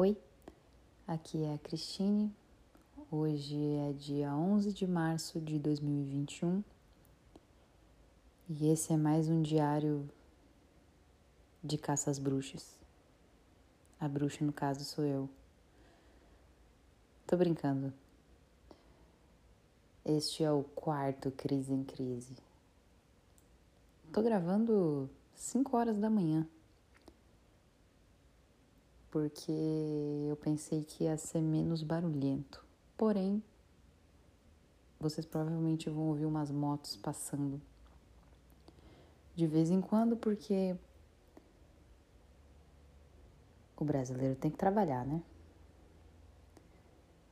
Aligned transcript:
Oi, 0.00 0.16
aqui 1.08 1.42
é 1.42 1.54
a 1.54 1.58
Cristine. 1.58 2.32
Hoje 3.10 3.56
é 3.56 3.92
dia 3.92 4.32
11 4.32 4.72
de 4.72 4.86
março 4.86 5.40
de 5.40 5.58
2021 5.58 6.62
e 8.48 8.68
esse 8.68 8.92
é 8.92 8.96
mais 8.96 9.28
um 9.28 9.42
diário 9.42 10.08
de 11.64 11.76
caça 11.76 12.12
às 12.12 12.20
bruxas. 12.20 12.78
A 13.98 14.06
bruxa, 14.06 14.44
no 14.44 14.52
caso, 14.52 14.84
sou 14.84 15.04
eu. 15.04 15.28
Tô 17.26 17.36
brincando. 17.36 17.92
Este 20.04 20.44
é 20.44 20.52
o 20.52 20.62
quarto 20.76 21.32
Crise 21.32 21.72
em 21.72 21.82
Crise. 21.82 22.36
Tô 24.12 24.22
gravando 24.22 25.10
5 25.34 25.76
horas 25.76 25.98
da 25.98 26.08
manhã 26.08 26.46
porque 29.10 29.52
eu 30.28 30.36
pensei 30.36 30.84
que 30.84 31.04
ia 31.04 31.16
ser 31.16 31.40
menos 31.40 31.82
barulhento. 31.82 32.64
Porém, 32.96 33.42
vocês 35.00 35.24
provavelmente 35.24 35.88
vão 35.88 36.08
ouvir 36.08 36.26
umas 36.26 36.50
motos 36.50 36.96
passando 36.96 37.60
de 39.34 39.46
vez 39.46 39.70
em 39.70 39.80
quando, 39.80 40.16
porque 40.16 40.76
o 43.76 43.84
brasileiro 43.84 44.34
tem 44.34 44.50
que 44.50 44.56
trabalhar, 44.56 45.06
né? 45.06 45.22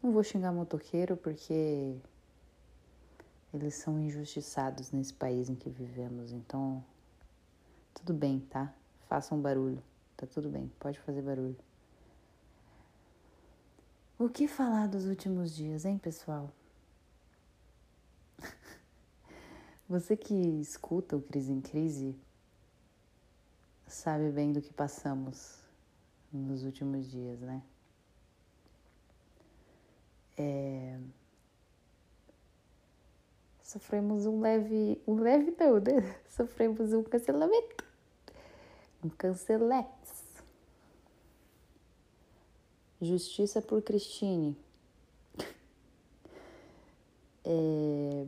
Não 0.00 0.12
vou 0.12 0.22
xingar 0.22 0.52
motoqueiro 0.52 1.16
porque 1.16 1.96
eles 3.52 3.74
são 3.74 3.98
injustiçados 3.98 4.92
nesse 4.92 5.12
país 5.12 5.48
em 5.48 5.56
que 5.56 5.68
vivemos, 5.68 6.30
então 6.30 6.84
tudo 7.92 8.14
bem, 8.14 8.38
tá? 8.38 8.72
Façam 9.08 9.40
barulho, 9.40 9.82
tá 10.16 10.26
tudo 10.26 10.48
bem, 10.48 10.70
pode 10.78 10.98
fazer 11.00 11.22
barulho. 11.22 11.56
O 14.18 14.28
que 14.28 14.48
falar 14.48 14.88
dos 14.88 15.04
últimos 15.06 15.54
dias, 15.54 15.84
hein, 15.84 15.98
pessoal? 15.98 16.50
Você 19.88 20.16
que 20.16 20.34
escuta 20.60 21.16
o 21.16 21.22
Crise 21.22 21.52
em 21.52 21.60
Crise 21.60 22.16
sabe 23.86 24.30
bem 24.30 24.52
do 24.52 24.62
que 24.62 24.72
passamos 24.72 25.58
nos 26.32 26.64
últimos 26.64 27.10
dias, 27.10 27.40
né? 27.40 27.62
É... 30.36 30.98
Sofremos 33.62 34.26
um 34.26 34.40
leve. 34.40 35.00
Um 35.06 35.16
leve 35.16 35.54
não, 35.58 35.80
né? 35.80 36.16
Sofremos 36.28 36.92
um 36.92 37.02
cancelamento. 37.02 37.85
Um 39.06 39.08
cancelex. 39.10 39.86
Justiça 43.00 43.62
por 43.62 43.80
Cristine. 43.82 44.56
É... 47.48 48.26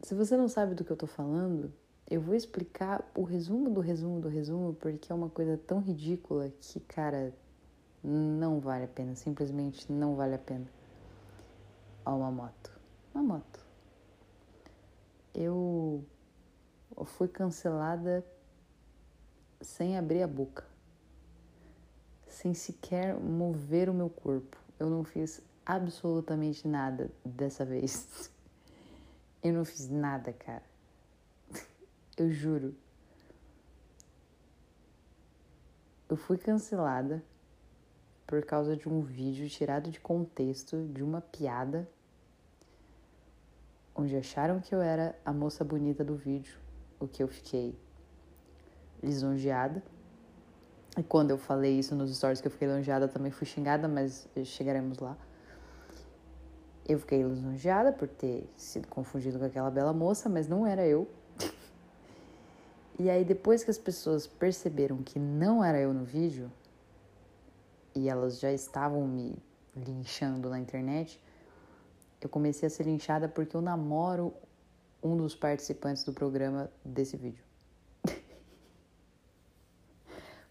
Se 0.00 0.14
você 0.14 0.38
não 0.38 0.48
sabe 0.48 0.74
do 0.74 0.82
que 0.82 0.90
eu 0.90 0.96
tô 0.96 1.06
falando, 1.06 1.70
eu 2.10 2.18
vou 2.18 2.34
explicar 2.34 3.06
o 3.14 3.22
resumo 3.22 3.68
do 3.68 3.82
resumo 3.82 4.22
do 4.22 4.28
resumo, 4.28 4.72
porque 4.72 5.12
é 5.12 5.14
uma 5.14 5.28
coisa 5.28 5.58
tão 5.58 5.80
ridícula 5.80 6.50
que, 6.58 6.80
cara, 6.80 7.34
não 8.02 8.58
vale 8.58 8.84
a 8.84 8.88
pena. 8.88 9.14
Simplesmente 9.14 9.92
não 9.92 10.16
vale 10.16 10.36
a 10.36 10.38
pena. 10.38 10.66
Ó, 12.06 12.16
uma 12.16 12.30
moto. 12.30 12.72
Uma 13.14 13.22
moto. 13.22 13.60
Eu 15.34 16.02
fui 17.04 17.28
cancelada 17.28 18.24
sem 19.64 19.96
abrir 19.98 20.22
a 20.22 20.28
boca 20.28 20.64
sem 22.34 22.52
sequer 22.52 23.18
mover 23.18 23.88
o 23.88 23.94
meu 23.94 24.10
corpo. 24.10 24.58
Eu 24.78 24.90
não 24.90 25.04
fiz 25.04 25.40
absolutamente 25.64 26.66
nada 26.66 27.10
dessa 27.24 27.64
vez. 27.64 28.30
Eu 29.42 29.52
não 29.52 29.64
fiz 29.64 29.88
nada, 29.88 30.32
cara. 30.32 30.64
Eu 32.16 32.30
juro. 32.30 32.74
Eu 36.08 36.16
fui 36.16 36.36
cancelada 36.36 37.22
por 38.26 38.44
causa 38.44 38.76
de 38.76 38.88
um 38.88 39.02
vídeo 39.02 39.48
tirado 39.48 39.90
de 39.90 40.00
contexto 40.00 40.86
de 40.88 41.02
uma 41.02 41.20
piada 41.20 41.88
onde 43.94 44.16
acharam 44.16 44.60
que 44.60 44.74
eu 44.74 44.80
era 44.80 45.16
a 45.24 45.32
moça 45.32 45.62
bonita 45.62 46.02
do 46.02 46.16
vídeo, 46.16 46.58
o 46.98 47.06
que 47.06 47.22
eu 47.22 47.28
fiquei 47.28 47.78
lisonjeada 49.04 49.82
e 50.96 51.02
quando 51.02 51.30
eu 51.30 51.38
falei 51.38 51.76
isso 51.78 51.94
nos 51.94 52.16
stories 52.16 52.40
que 52.40 52.46
eu 52.46 52.52
fiquei 52.52 52.68
lisonjeada, 52.68 53.08
também 53.08 53.32
fui 53.32 53.46
xingada, 53.46 53.88
mas 53.88 54.28
chegaremos 54.44 54.98
lá. 54.98 55.16
Eu 56.86 57.00
fiquei 57.00 57.22
lisonjeada 57.22 57.92
por 57.92 58.06
ter 58.06 58.48
sido 58.56 58.86
confundido 58.86 59.38
com 59.38 59.44
aquela 59.44 59.70
bela 59.70 59.92
moça, 59.92 60.28
mas 60.28 60.46
não 60.46 60.64
era 60.64 60.86
eu. 60.86 61.08
e 62.98 63.10
aí, 63.10 63.24
depois 63.24 63.64
que 63.64 63.70
as 63.70 63.78
pessoas 63.78 64.26
perceberam 64.26 64.98
que 64.98 65.18
não 65.18 65.64
era 65.64 65.80
eu 65.80 65.92
no 65.92 66.04
vídeo, 66.04 66.50
e 67.94 68.08
elas 68.08 68.38
já 68.38 68.52
estavam 68.52 69.06
me 69.06 69.34
linchando 69.74 70.48
na 70.48 70.60
internet, 70.60 71.20
eu 72.20 72.28
comecei 72.28 72.68
a 72.68 72.70
ser 72.70 72.84
linchada 72.84 73.28
porque 73.28 73.56
eu 73.56 73.60
namoro 73.60 74.32
um 75.02 75.16
dos 75.16 75.34
participantes 75.34 76.04
do 76.04 76.12
programa 76.12 76.70
desse 76.84 77.16
vídeo. 77.16 77.44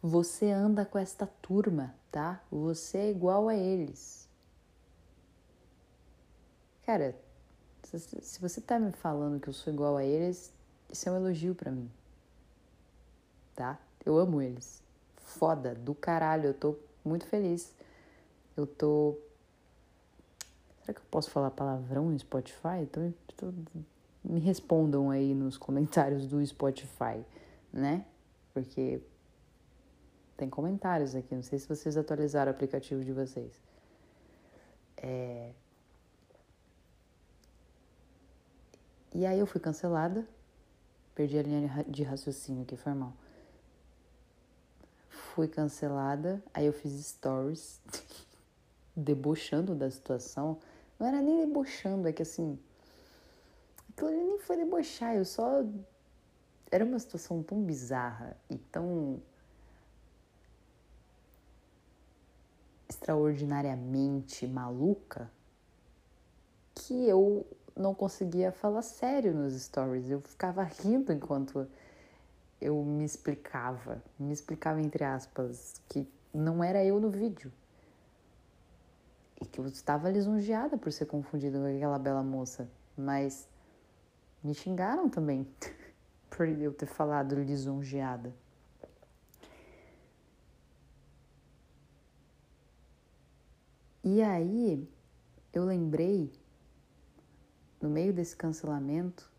Você 0.06 0.52
anda 0.52 0.84
com 0.84 1.00
esta 1.00 1.25
turma, 1.25 1.96
tá? 2.12 2.44
Você 2.52 2.97
é 2.97 3.09
igual 3.09 3.47
a 3.47 3.56
eles. 3.56 4.28
Cara, 6.86 7.16
se 7.86 8.41
você 8.41 8.59
tá 8.59 8.78
me 8.78 8.91
falando 8.91 9.40
que 9.40 9.47
eu 9.47 9.53
sou 9.53 9.72
igual 9.72 9.96
a 9.96 10.03
eles, 10.03 10.53
isso 10.91 11.08
é 11.08 11.12
um 11.14 11.16
elogio 11.16 11.56
para 11.56 11.72
mim. 11.72 11.90
Tá? 13.56 13.80
Eu 14.06 14.18
amo 14.18 14.41
eles. 14.41 14.84
Foda, 15.16 15.74
do 15.74 15.96
caralho, 15.96 16.47
eu 16.47 16.53
tô 16.53 16.75
muito 17.06 17.25
feliz. 17.25 17.74
Eu 18.58 18.68
tô. 18.68 19.18
Será 20.81 20.96
que 20.96 21.00
eu 21.00 21.09
posso 21.09 21.31
falar 21.31 21.50
palavrão 21.50 22.09
no 22.09 22.20
Spotify? 22.20 22.81
Então, 22.81 23.14
me 24.22 24.41
respondam 24.41 25.09
aí 25.09 25.34
nos 25.34 25.58
comentários 25.58 26.28
do 26.28 26.46
Spotify, 26.46 27.24
né? 27.72 28.06
Porque 28.53 29.02
tem 30.35 30.49
comentários 30.49 31.16
aqui, 31.16 31.35
não 31.35 31.44
sei 31.44 31.59
se 31.59 31.67
vocês 31.67 31.95
atualizaram 31.95 32.51
o 32.51 32.55
aplicativo 32.55 33.03
de 33.03 33.11
vocês. 33.11 33.53
É... 34.97 35.51
E 39.13 39.25
aí 39.25 39.38
eu 39.38 39.45
fui 39.45 39.61
cancelada, 39.61 40.27
perdi 41.13 41.38
a 41.38 41.43
linha 41.43 41.85
de 41.88 42.01
raciocínio 42.01 42.63
aqui, 42.63 42.75
foi 42.75 42.93
mal. 42.93 43.13
Fui 45.07 45.47
cancelada, 45.47 46.43
aí 46.53 46.66
eu 46.66 46.73
fiz 46.73 46.93
stories 47.05 47.79
debochando 48.95 49.75
da 49.75 49.89
situação. 49.91 50.57
Não 50.99 51.07
era 51.07 51.22
nem 51.22 51.45
debochando, 51.45 52.07
é 52.07 52.11
que 52.11 52.23
assim. 52.23 52.57
Aquilo 53.89 54.09
nem 54.09 54.39
foi 54.39 54.57
debochar, 54.57 55.16
eu 55.16 55.25
só. 55.25 55.63
Era 56.72 56.83
uma 56.83 56.97
situação 56.97 57.43
tão 57.43 57.61
bizarra 57.61 58.35
e 58.49 58.57
tão 58.57 59.22
extraordinariamente 62.89 64.47
maluca 64.47 65.29
que 66.75 67.07
eu 67.07 67.45
não 67.75 67.94
conseguia 67.94 68.51
falar 68.51 68.81
sério 68.81 69.33
nos 69.33 69.53
stories. 69.61 70.09
Eu 70.09 70.21
ficava 70.21 70.63
rindo 70.63 71.11
enquanto 71.11 71.67
eu 72.61 72.83
me 72.83 73.03
explicava, 73.03 74.01
me 74.17 74.33
explicava 74.33 74.81
entre 74.81 75.03
aspas, 75.03 75.81
que 75.89 76.07
não 76.33 76.63
era 76.63 76.84
eu 76.84 76.99
no 76.99 77.09
vídeo. 77.09 77.52
E 79.41 79.46
que 79.46 79.59
eu 79.59 79.67
estava 79.67 80.09
lisonjeada 80.09 80.78
por 80.78 80.91
ser 80.91 81.05
confundida 81.05 81.59
com 81.59 81.66
aquela 81.66 81.99
bela 81.99 82.23
moça. 82.23 82.69
Mas 82.97 83.47
me 84.43 84.53
xingaram 84.53 85.09
também 85.09 85.47
por 86.29 86.47
eu 86.47 86.73
ter 86.73 86.85
falado 86.85 87.35
lisonjeada. 87.35 88.34
E 94.03 94.22
aí 94.22 94.85
eu 95.53 95.64
lembrei, 95.64 96.29
no 97.82 97.90
meio 97.90 98.11
desse 98.11 98.35
cancelamento, 98.35 99.32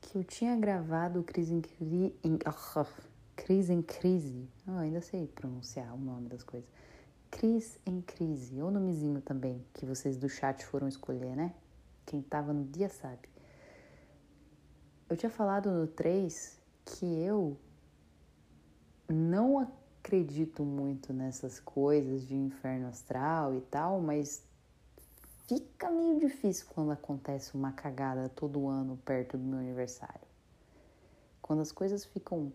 que 0.00 0.16
eu 0.16 0.22
tinha 0.22 0.56
gravado 0.56 1.24
Crise 1.24 1.54
em 1.54 1.60
Crise. 1.60 2.14
Em, 2.22 2.38
oh, 2.46 2.86
crise 3.34 3.72
em 3.72 3.82
Crise. 3.82 4.48
Oh, 4.66 4.78
ainda 4.78 5.00
sei 5.00 5.26
pronunciar 5.26 5.92
o 5.92 5.98
nome 5.98 6.28
das 6.28 6.44
coisas. 6.44 6.70
Crise 7.30 7.80
em 7.84 8.00
Crise, 8.00 8.62
ou 8.62 8.70
nomezinho 8.70 9.20
também, 9.20 9.64
que 9.74 9.84
vocês 9.84 10.16
do 10.16 10.28
chat 10.28 10.64
foram 10.64 10.86
escolher, 10.86 11.34
né? 11.34 11.52
Quem 12.06 12.22
tava 12.22 12.52
no 12.52 12.64
dia 12.64 12.88
sabe. 12.88 13.28
Eu 15.10 15.16
tinha 15.16 15.30
falado 15.30 15.70
no 15.70 15.86
3 15.86 16.60
que 16.84 17.04
eu 17.04 17.58
não 19.08 19.70
acredito 19.98 20.64
muito 20.64 21.12
nessas 21.12 21.60
coisas 21.60 22.26
de 22.26 22.34
inferno 22.34 22.88
astral 22.88 23.54
e 23.54 23.60
tal, 23.60 24.00
mas 24.00 24.42
fica 25.46 25.90
meio 25.90 26.18
difícil 26.18 26.66
quando 26.68 26.92
acontece 26.92 27.54
uma 27.54 27.72
cagada 27.72 28.28
todo 28.28 28.68
ano 28.68 28.96
perto 29.04 29.36
do 29.36 29.44
meu 29.44 29.58
aniversário. 29.58 30.26
Quando 31.42 31.60
as 31.60 31.72
coisas 31.72 32.04
ficam 32.04 32.52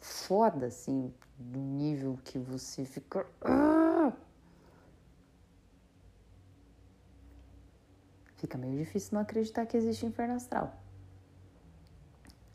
foda, 0.00 0.66
assim, 0.66 1.12
do 1.38 1.58
nível 1.58 2.18
que 2.24 2.38
você 2.38 2.84
fica. 2.84 3.26
Ah! 3.40 4.12
Fica 8.36 8.58
meio 8.58 8.76
difícil 8.76 9.14
não 9.14 9.20
acreditar 9.20 9.66
que 9.66 9.76
existe 9.76 10.04
inferno 10.04 10.34
astral. 10.34 10.76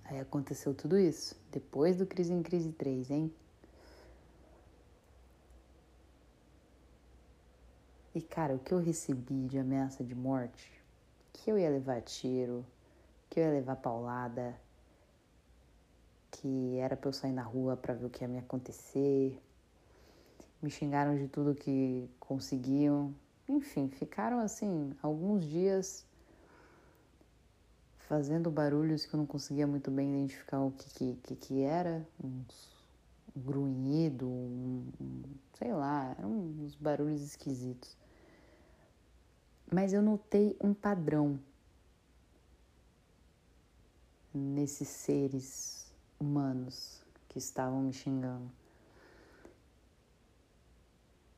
Aí 0.04 0.20
aconteceu 0.20 0.74
tudo 0.74 0.98
isso, 0.98 1.36
depois 1.52 1.98
do 1.98 2.06
Crise 2.06 2.34
em 2.34 2.42
Crise 2.42 2.72
3, 2.72 3.12
hein? 3.12 3.34
E 8.18 8.22
cara, 8.24 8.56
o 8.56 8.58
que 8.58 8.74
eu 8.74 8.80
recebi 8.80 9.46
de 9.46 9.60
ameaça 9.60 10.04
de 10.04 10.16
morte, 10.16 10.72
que 11.32 11.52
eu 11.52 11.60
ia 11.60 11.70
levar 11.70 12.02
tiro, 12.02 12.66
que 13.30 13.40
eu 13.40 13.44
ia 13.44 13.52
levar 13.52 13.76
paulada, 13.76 14.60
que 16.32 16.80
era 16.80 16.98
pra 16.98 17.10
eu 17.10 17.14
sair 17.14 17.32
na 17.32 17.44
rua 17.44 17.78
para 17.78 17.94
ver 17.94 18.06
o 18.06 18.10
que 18.10 18.24
ia 18.24 18.28
me 18.28 18.40
acontecer. 18.40 19.40
Me 20.60 20.72
xingaram 20.72 21.16
de 21.16 21.28
tudo 21.28 21.54
que 21.54 22.10
conseguiam. 22.20 23.14
Enfim, 23.48 23.88
ficaram 23.88 24.40
assim 24.40 24.96
alguns 25.04 25.46
dias 25.46 26.04
fazendo 28.00 28.50
barulhos 28.50 29.06
que 29.06 29.14
eu 29.14 29.20
não 29.20 29.28
conseguia 29.28 29.68
muito 29.68 29.92
bem 29.92 30.10
identificar 30.10 30.60
o 30.62 30.72
que, 30.72 31.18
que, 31.18 31.36
que 31.36 31.62
era. 31.62 32.04
Uns 32.20 32.76
grunhido, 33.36 34.28
um, 34.28 34.88
um, 35.00 35.22
sei 35.54 35.72
lá, 35.72 36.16
eram 36.18 36.32
uns 36.32 36.74
barulhos 36.74 37.22
esquisitos. 37.22 37.96
Mas 39.72 39.92
eu 39.92 40.02
notei 40.02 40.56
um 40.62 40.74
padrão 40.74 41.40
nesses 44.34 44.88
seres 44.88 45.92
humanos 46.20 47.04
que 47.28 47.38
estavam 47.38 47.82
me 47.82 47.94
xingando. 47.94 48.50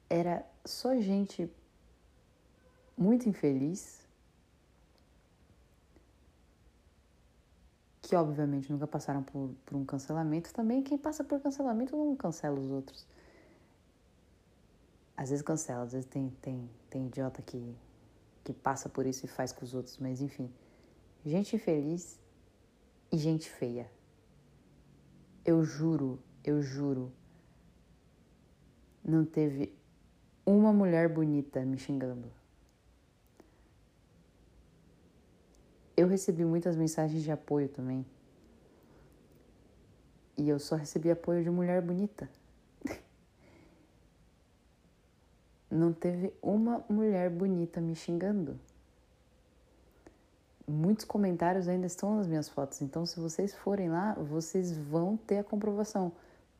Era 0.10 0.46
só 0.66 0.96
gente 1.00 1.52
muito 2.98 3.30
infeliz, 3.30 4.08
que 8.02 8.16
obviamente 8.16 8.72
nunca 8.72 8.88
passaram 8.88 9.24
por, 9.24 9.52
por 9.66 9.76
um 9.76 9.86
cancelamento. 9.86 10.54
Também 10.54 10.82
quem 10.82 10.98
passa 10.98 11.24
por 11.24 11.40
cancelamento 11.40 11.96
não 11.96 12.16
cancela 12.16 12.60
os 12.60 12.70
outros. 12.70 13.06
Às 15.16 15.30
vezes 15.30 15.44
cancela, 15.44 15.84
às 15.84 15.92
vezes 15.92 16.10
tem, 16.10 16.30
tem, 16.42 16.70
tem 16.90 17.06
idiota 17.08 17.42
que 17.42 17.76
que 18.44 18.54
passa 18.54 18.90
por 18.90 19.06
isso 19.06 19.26
e 19.26 19.28
faz 19.28 19.52
com 19.52 19.64
os 19.64 19.74
outros, 19.74 19.98
mas 19.98 20.22
enfim. 20.22 20.52
Gente 21.26 21.56
infeliz 21.56 22.20
e 23.12 23.18
gente 23.18 23.50
feia. 23.50 23.90
Eu 25.46 25.64
juro, 25.64 26.20
eu 26.44 26.62
juro. 26.62 27.12
Não 29.04 29.26
teve 29.26 29.74
uma 30.46 30.72
mulher 30.72 31.10
bonita 31.10 31.64
me 31.66 31.78
xingando. 31.78 32.32
Eu 35.96 36.08
recebi 36.08 36.46
muitas 36.46 36.76
mensagens 36.76 37.22
de 37.24 37.32
apoio 37.32 37.68
também. 37.68 38.06
E 40.38 40.48
eu 40.48 40.58
só 40.58 40.76
recebi 40.76 41.12
apoio 41.12 41.44
de 41.44 41.50
mulher 41.50 41.82
bonita. 41.82 42.30
Não 45.70 45.94
teve 45.94 46.34
uma 46.42 46.84
mulher 46.90 47.30
bonita 47.30 47.80
me 47.80 47.96
xingando. 47.96 48.60
Muitos 50.68 51.06
comentários 51.06 51.68
ainda 51.68 51.88
estão 51.88 52.16
nas 52.18 52.28
minhas 52.28 52.48
fotos, 52.48 52.82
então 52.82 53.06
se 53.06 53.20
vocês 53.20 53.54
forem 53.54 53.90
lá, 53.90 54.14
vocês 54.14 54.72
vão 54.72 55.18
ter 55.18 55.40
a 55.40 55.44
comprovação. 55.44 56.12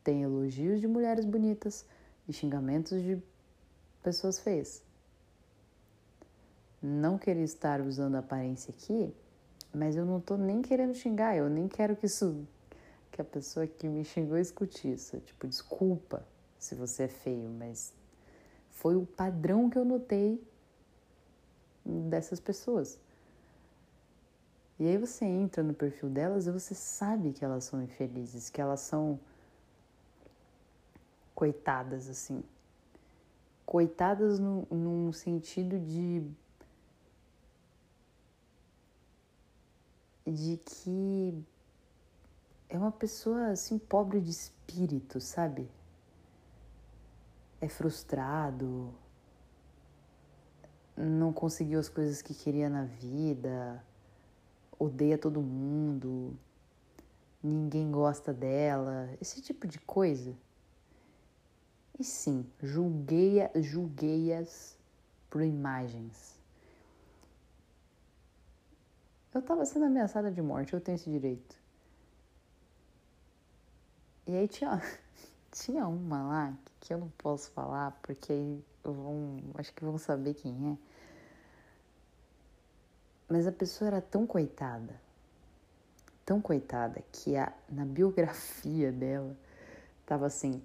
Tem 0.04 0.24
elogios 0.24 0.80
de 0.80 0.88
mulheres 0.88 1.26
bonitas 1.26 1.86
e 2.28 2.34
xingamentos 2.34 3.02
de 3.02 3.22
pessoas 4.02 4.40
feias. 4.40 4.82
Não 6.82 7.18
queria 7.18 7.44
estar 7.44 7.82
usando 7.82 8.16
aparência 8.16 8.74
aqui, 8.76 9.14
mas 9.74 9.96
eu 9.96 10.06
não 10.06 10.20
tô 10.20 10.38
nem 10.38 10.62
querendo 10.62 10.96
xingar, 10.96 11.36
eu 11.36 11.50
nem 11.50 11.68
quero 11.68 11.96
que 11.96 12.06
isso 12.06 12.48
que 13.12 13.22
a 13.22 13.26
pessoa 13.26 13.68
que 13.68 13.88
me 13.88 14.06
xingou 14.06 14.38
escute 14.38 14.92
isso. 14.92 15.20
Tipo, 15.20 15.46
desculpa 15.46 16.26
se 16.58 16.74
você 16.74 17.04
é 17.04 17.08
feio, 17.08 17.50
mas 17.50 17.94
foi 18.80 18.96
o 18.96 19.06
padrão 19.06 19.70
que 19.70 19.78
eu 19.78 19.84
notei 19.84 20.42
dessas 21.86 22.40
pessoas. 22.40 22.98
E 24.80 24.88
aí 24.88 24.98
você 24.98 25.26
entra 25.26 25.62
no 25.62 25.74
perfil 25.74 26.10
delas 26.10 26.48
e 26.48 26.52
você 26.52 26.74
sabe 26.74 27.34
que 27.34 27.44
elas 27.44 27.66
são 27.66 27.84
infelizes, 27.84 28.50
que 28.50 28.62
elas 28.62 28.80
são 28.80 29.20
coitadas 31.36 32.08
assim. 32.08 32.42
Coitadas 33.66 34.40
no, 34.40 34.66
num 34.72 35.12
sentido 35.12 35.78
de 35.78 36.24
de 40.26 40.58
que 40.58 41.44
é 42.70 42.78
uma 42.78 42.92
pessoa 42.92 43.48
assim 43.48 43.78
pobre 43.78 44.22
de 44.22 44.30
espírito, 44.30 45.20
sabe? 45.20 45.68
É 47.62 47.68
frustrado, 47.68 48.94
não 50.96 51.32
conseguiu 51.32 51.80
as 51.80 51.90
coisas 51.90 52.22
que 52.22 52.34
queria 52.34 52.70
na 52.70 52.86
vida, 52.86 53.84
odeia 54.78 55.18
todo 55.18 55.42
mundo, 55.42 56.38
ninguém 57.42 57.92
gosta 57.92 58.34
dela, 58.34 59.10
esse 59.22 59.42
tipo 59.42 59.68
de 59.68 59.80
coisa. 59.80 60.36
E 61.98 62.04
sim, 62.04 62.46
julguei, 62.62 63.50
julguei-as 63.56 64.78
por 65.30 65.42
imagens. 65.42 66.40
Eu 69.34 69.42
estava 69.42 69.66
sendo 69.66 69.86
ameaçada 69.86 70.32
de 70.32 70.42
morte, 70.42 70.74
eu 70.74 70.82
tenho 70.82 70.96
esse 70.96 71.10
direito. 71.10 71.56
E 74.26 74.36
aí 74.36 74.48
tinha, 74.48 74.82
tinha 75.52 75.88
uma 75.88 76.24
lá 76.24 76.58
que 76.80 76.94
eu 76.94 76.98
não 76.98 77.10
posso 77.18 77.50
falar 77.52 77.92
porque 78.02 78.60
vão, 78.84 79.40
acho 79.56 79.74
que 79.74 79.84
vão 79.84 79.98
saber 79.98 80.34
quem 80.34 80.72
é. 80.72 80.78
Mas 83.28 83.46
a 83.46 83.52
pessoa 83.52 83.88
era 83.88 84.02
tão 84.02 84.26
coitada, 84.26 85.00
tão 86.26 86.42
coitada, 86.42 87.04
que 87.12 87.36
a, 87.36 87.54
na 87.70 87.86
biografia 87.86 88.92
dela 88.92 89.38
tava 90.06 90.26
assim: 90.26 90.64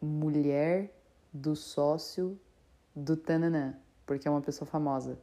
mulher 0.00 0.90
do 1.32 1.54
sócio 1.54 2.38
do 2.94 3.16
Tananã, 3.16 3.76
porque 4.06 4.26
é 4.26 4.30
uma 4.30 4.40
pessoa 4.40 4.66
famosa. 4.66 5.18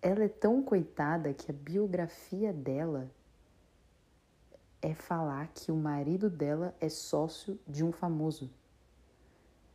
Ela 0.00 0.24
é 0.24 0.28
tão 0.28 0.62
coitada 0.62 1.32
que 1.32 1.50
a 1.50 1.54
biografia 1.54 2.52
dela 2.52 3.10
é 4.80 4.94
falar 4.94 5.48
que 5.48 5.72
o 5.72 5.76
marido 5.76 6.28
dela 6.28 6.74
é 6.80 6.88
sócio 6.88 7.58
de 7.66 7.84
um 7.84 7.92
famoso. 7.92 8.50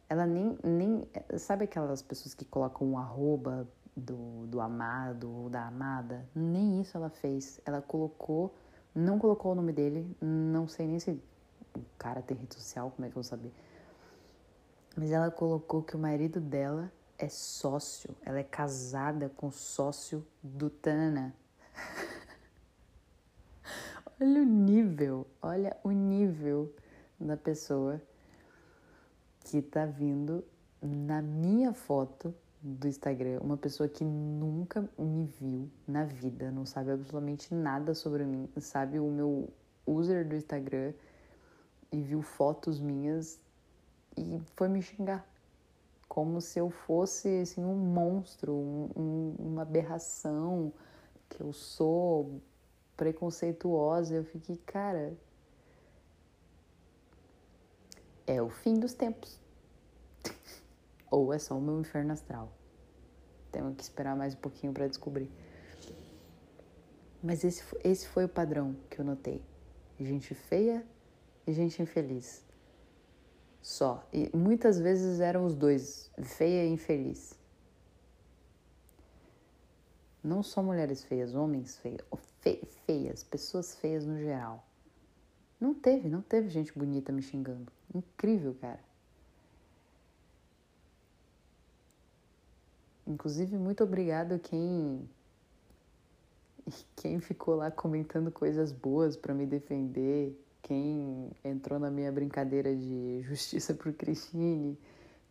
Ela 0.08 0.26
nem, 0.26 0.58
nem. 0.64 1.08
Sabe 1.38 1.66
aquelas 1.66 2.02
pessoas 2.02 2.34
que 2.34 2.46
colocam 2.46 2.88
um 2.88 2.98
arroba 2.98 3.68
do, 3.96 4.46
do 4.48 4.60
amado 4.60 5.32
ou 5.32 5.50
da 5.50 5.68
amada? 5.68 6.28
Nem 6.36 6.82
isso 6.82 6.98
ela 6.98 7.10
fez. 7.10 7.62
Ela 7.66 7.82
colocou. 7.82 8.54
Não 8.94 9.18
colocou 9.18 9.54
o 9.54 9.56
nome 9.56 9.72
dele. 9.72 10.16
Não 10.22 10.68
sei 10.68 10.86
nem 10.86 11.00
se 11.00 11.12
o 11.76 11.82
cara 11.98 12.22
tem 12.22 12.36
rede 12.36 12.56
social, 12.56 12.92
como 12.92 13.06
é 13.06 13.10
que 13.10 13.14
eu 13.14 13.22
vou 13.22 13.24
saber? 13.24 13.54
Mas 14.98 15.12
ela 15.12 15.32
colocou 15.32 15.82
que 15.82 15.96
o 15.96 16.00
marido 16.00 16.42
dela 16.42 16.92
é 17.18 17.30
sócio. 17.30 18.16
Ela 18.24 18.40
é 18.40 18.44
casada 18.44 19.30
com 19.30 19.48
o 19.48 19.52
sócio 19.52 20.28
do 20.44 20.70
Tana. 20.70 21.34
Olha 24.24 24.40
o 24.40 24.46
nível, 24.46 25.26
olha 25.42 25.76
o 25.84 25.90
nível 25.90 26.72
da 27.20 27.36
pessoa 27.36 28.00
que 29.40 29.64
tá 29.64 29.84
vindo 29.88 30.46
na 30.80 31.24
minha 31.24 31.74
foto 31.74 32.32
do 32.62 32.88
Instagram, 32.88 33.40
uma 33.42 33.58
pessoa 33.58 33.90
que 33.90 34.04
nunca 34.04 34.88
me 34.96 35.26
viu 35.26 35.68
na 35.88 36.04
vida, 36.04 36.52
não 36.52 36.68
sabe 36.68 36.92
absolutamente 36.92 37.52
nada 37.52 37.96
sobre 37.96 38.24
mim, 38.24 38.48
sabe 38.60 39.00
o 39.00 39.10
meu 39.10 39.50
user 39.88 40.28
do 40.28 40.36
Instagram 40.36 40.94
e 41.92 42.00
viu 42.00 42.22
fotos 42.22 42.80
minhas 42.80 43.40
e 44.16 44.40
foi 44.56 44.68
me 44.68 44.84
xingar. 44.84 45.28
Como 46.08 46.40
se 46.42 46.60
eu 46.60 46.70
fosse 46.70 47.40
assim, 47.40 47.66
um 47.66 47.76
monstro, 47.76 48.54
um, 48.54 48.90
um, 48.96 49.36
uma 49.40 49.64
aberração, 49.64 50.72
que 51.28 51.42
eu 51.42 51.52
sou 51.52 52.40
preconceituosa. 53.02 54.14
Eu 54.14 54.24
fiquei, 54.24 54.58
cara, 54.58 55.18
é 58.28 58.40
o 58.40 58.48
fim 58.48 58.76
dos 58.76 58.94
tempos. 58.94 59.40
Ou 61.10 61.34
é 61.34 61.40
só 61.40 61.58
o 61.58 61.62
meu 61.62 61.80
inferno 61.80 62.14
astral. 62.14 62.52
Tenho 63.52 63.74
que 63.74 63.82
esperar 63.82 64.16
mais 64.16 64.36
um 64.36 64.38
pouquinho 64.38 64.72
para 64.72 64.88
descobrir. 64.88 65.32
Mas 67.24 67.44
esse, 67.44 67.64
esse 67.84 68.08
foi 68.08 68.26
o 68.26 68.30
padrão 68.30 68.76
que 68.88 69.00
eu 69.00 69.06
notei. 69.06 69.44
Gente 70.00 70.36
feia 70.36 70.86
e 71.48 71.54
gente 71.54 71.82
infeliz. 71.82 72.46
Só. 73.64 74.08
E 74.14 74.30
muitas 74.32 74.78
vezes 74.78 75.20
eram 75.20 75.44
os 75.44 75.56
dois, 75.56 76.12
feia 76.22 76.66
e 76.66 76.70
infeliz. 76.70 77.36
Não 80.24 80.44
só 80.44 80.62
mulheres 80.62 81.04
feias, 81.04 81.34
homens 81.34 81.78
feios, 81.78 82.02
fe, 82.42 82.62
feias, 82.86 83.24
pessoas 83.24 83.76
feias 83.76 84.06
no 84.06 84.18
geral. 84.18 84.66
Não 85.60 85.74
teve, 85.74 86.10
não 86.10 86.22
teve 86.22 86.50
gente 86.50 86.78
bonita 86.78 87.12
me 87.12 87.22
xingando. 87.22 87.72
Incrível, 87.94 88.56
cara. 88.60 88.80
Inclusive, 93.06 93.58
muito 93.58 93.84
obrigado 93.84 94.40
quem 94.40 95.10
quem 96.96 97.20
ficou 97.20 97.56
lá 97.56 97.72
comentando 97.72 98.32
coisas 98.32 98.72
boas 98.72 99.16
para 99.18 99.34
me 99.34 99.46
defender, 99.46 100.40
quem 100.62 101.32
entrou 101.44 101.80
na 101.80 101.90
minha 101.90 102.12
brincadeira 102.12 102.76
de 102.76 103.22
justiça 103.24 103.74
pro 103.74 103.94
Cristine, 103.94 104.78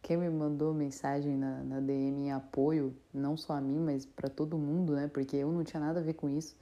quem 0.02 0.16
me 0.16 0.30
mandou 0.30 0.72
mensagem 0.72 1.36
na, 1.36 1.62
na 1.62 1.80
DM 1.80 2.26
em 2.26 2.32
apoio, 2.32 2.96
não 3.12 3.36
só 3.36 3.54
a 3.54 3.60
mim, 3.60 3.78
mas 3.78 4.06
para 4.06 4.28
todo 4.28 4.56
mundo, 4.58 4.94
né? 4.94 5.08
Porque 5.08 5.36
eu 5.36 5.52
não 5.52 5.62
tinha 5.62 5.80
nada 5.80 6.00
a 6.00 6.02
ver 6.02 6.14
com 6.14 6.28
isso. 6.28 6.56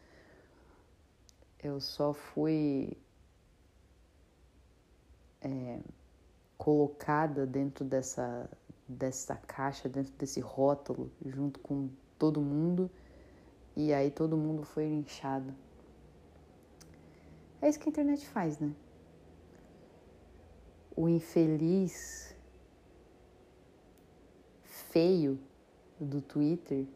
Eu 1.63 1.81
só 1.81 2.13
fui 2.13 2.97
é, 5.41 5.81
colocada 6.57 7.47
dentro 7.47 7.85
dessa, 7.85 8.51
dessa 8.87 9.37
caixa, 9.37 9.89
dentro 9.89 10.13
desse 10.15 10.41
rótulo, 10.41 11.11
junto 11.25 11.61
com 11.61 11.89
todo 12.19 12.41
mundo, 12.41 12.91
e 13.77 13.93
aí 13.93 14.11
todo 14.11 14.37
mundo 14.37 14.65
foi 14.65 14.89
linchado. 14.89 15.55
É 17.63 17.69
isso 17.69 17.79
que 17.79 17.89
a 17.89 17.91
internet 17.91 18.27
faz, 18.29 18.59
né? 18.59 18.73
O 20.97 21.09
infeliz 21.09 22.35
feio 24.91 25.39
do 26.01 26.21
Twitter, 26.21 26.87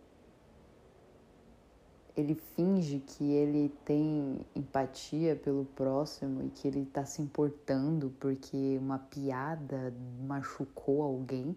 ele 2.17 2.35
finge 2.35 2.99
que 3.01 3.25
ele 3.25 3.71
tem 3.85 4.45
empatia 4.55 5.35
pelo 5.35 5.65
próximo 5.65 6.43
e 6.45 6.51
que 6.51 6.69
ele 6.69 6.85
tá 6.85 7.07
se 7.07 7.23
importando 7.23 8.13
porque 8.21 8.77
uma 8.79 8.99
piada 8.99 9.95
machucou 10.21 11.03
alguém. 11.03 11.57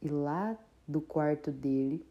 E 0.00 0.08
lá 0.08 0.56
do 0.88 1.00
quarto 1.00 1.52
dele, 1.52 2.04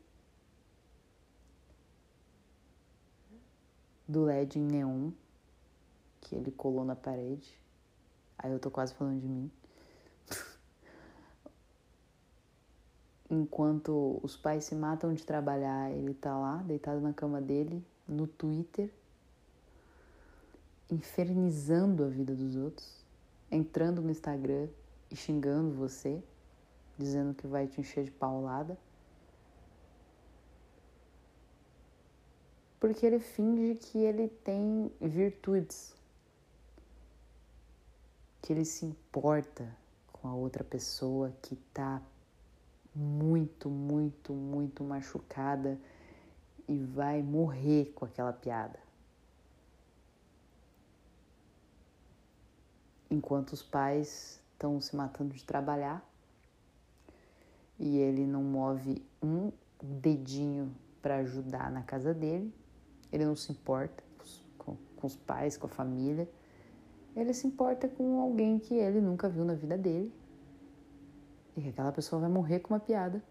do 4.08 4.24
LED 4.24 4.58
em 4.58 4.64
neon, 4.64 5.12
que 6.22 6.36
ele 6.36 6.52
colou 6.52 6.86
na 6.86 6.96
parede. 6.96 7.60
Aí 8.38 8.52
eu 8.52 8.60
tô 8.60 8.72
quase 8.72 8.94
falando 8.94 9.20
de 9.20 9.28
mim. 9.28 9.52
Enquanto 13.34 14.20
os 14.22 14.36
pais 14.36 14.66
se 14.66 14.76
matam 14.76 15.14
de 15.14 15.26
trabalhar, 15.26 15.90
ele 15.90 16.14
tá 16.14 16.38
lá, 16.38 16.58
deitado 16.58 17.00
na 17.00 17.14
cama 17.14 17.40
dele, 17.40 17.82
no 18.06 18.28
Twitter, 18.28 18.92
infernizando 20.90 22.04
a 22.04 22.10
vida 22.10 22.36
dos 22.36 22.58
outros, 22.58 23.06
entrando 23.50 24.02
no 24.02 24.12
Instagram 24.12 24.68
e 25.10 25.16
xingando 25.16 25.74
você, 25.74 26.22
dizendo 26.98 27.34
que 27.34 27.48
vai 27.48 27.68
te 27.68 27.80
encher 27.80 28.04
de 28.04 28.12
paulada. 28.12 28.78
Porque 32.82 33.06
ele 33.06 33.20
finge 33.20 33.76
que 33.76 33.98
ele 33.98 34.28
tem 34.28 34.92
virtudes, 35.00 35.96
que 38.42 38.52
ele 38.52 38.66
se 38.66 38.86
importa 38.86 39.74
com 40.12 40.28
a 40.28 40.36
outra 40.36 40.66
pessoa 40.66 41.32
que 41.42 41.56
tá 41.74 42.02
muito, 42.94 43.70
muito, 43.70 44.34
muito 44.34 44.84
machucada 44.84 45.80
e 46.68 46.78
vai 46.78 47.22
morrer 47.22 47.92
com 47.96 48.06
aquela 48.06 48.34
piada. 48.34 48.80
Enquanto 53.10 53.54
os 53.54 53.62
pais 53.62 54.42
estão 54.54 54.80
se 54.80 54.96
matando 54.96 55.34
de 55.34 55.44
trabalhar 55.44 56.06
e 57.80 57.98
ele 57.98 58.26
não 58.26 58.44
move 58.44 59.04
um 59.22 59.52
dedinho 59.82 60.74
para 61.02 61.18
ajudar 61.18 61.72
na 61.72 61.82
casa 61.82 62.14
dele, 62.14 62.54
ele 63.12 63.26
não 63.26 63.36
se 63.36 63.52
importa 63.52 64.04
com, 64.58 65.08
os 65.08 65.16
pais, 65.16 65.58
com 65.58 65.66
a 65.66 65.70
família, 65.70 66.30
ele 67.16 67.34
se 67.34 67.48
importa 67.48 67.90
com 67.90 68.22
alguém 68.22 68.60
que 68.60 68.76
ele 68.76 69.02
nunca 69.02 69.28
viu 69.28 69.44
na 69.44 69.56
vida 69.56 69.78
dele 69.78 70.14
e 71.56 71.62
que 71.62 71.70
aquela 71.70 71.92
pessoa 71.92 72.22
vai 72.22 72.30
morrer 72.30 72.60
com 72.60 72.74
uma 72.74 72.80
piada. 72.80 73.22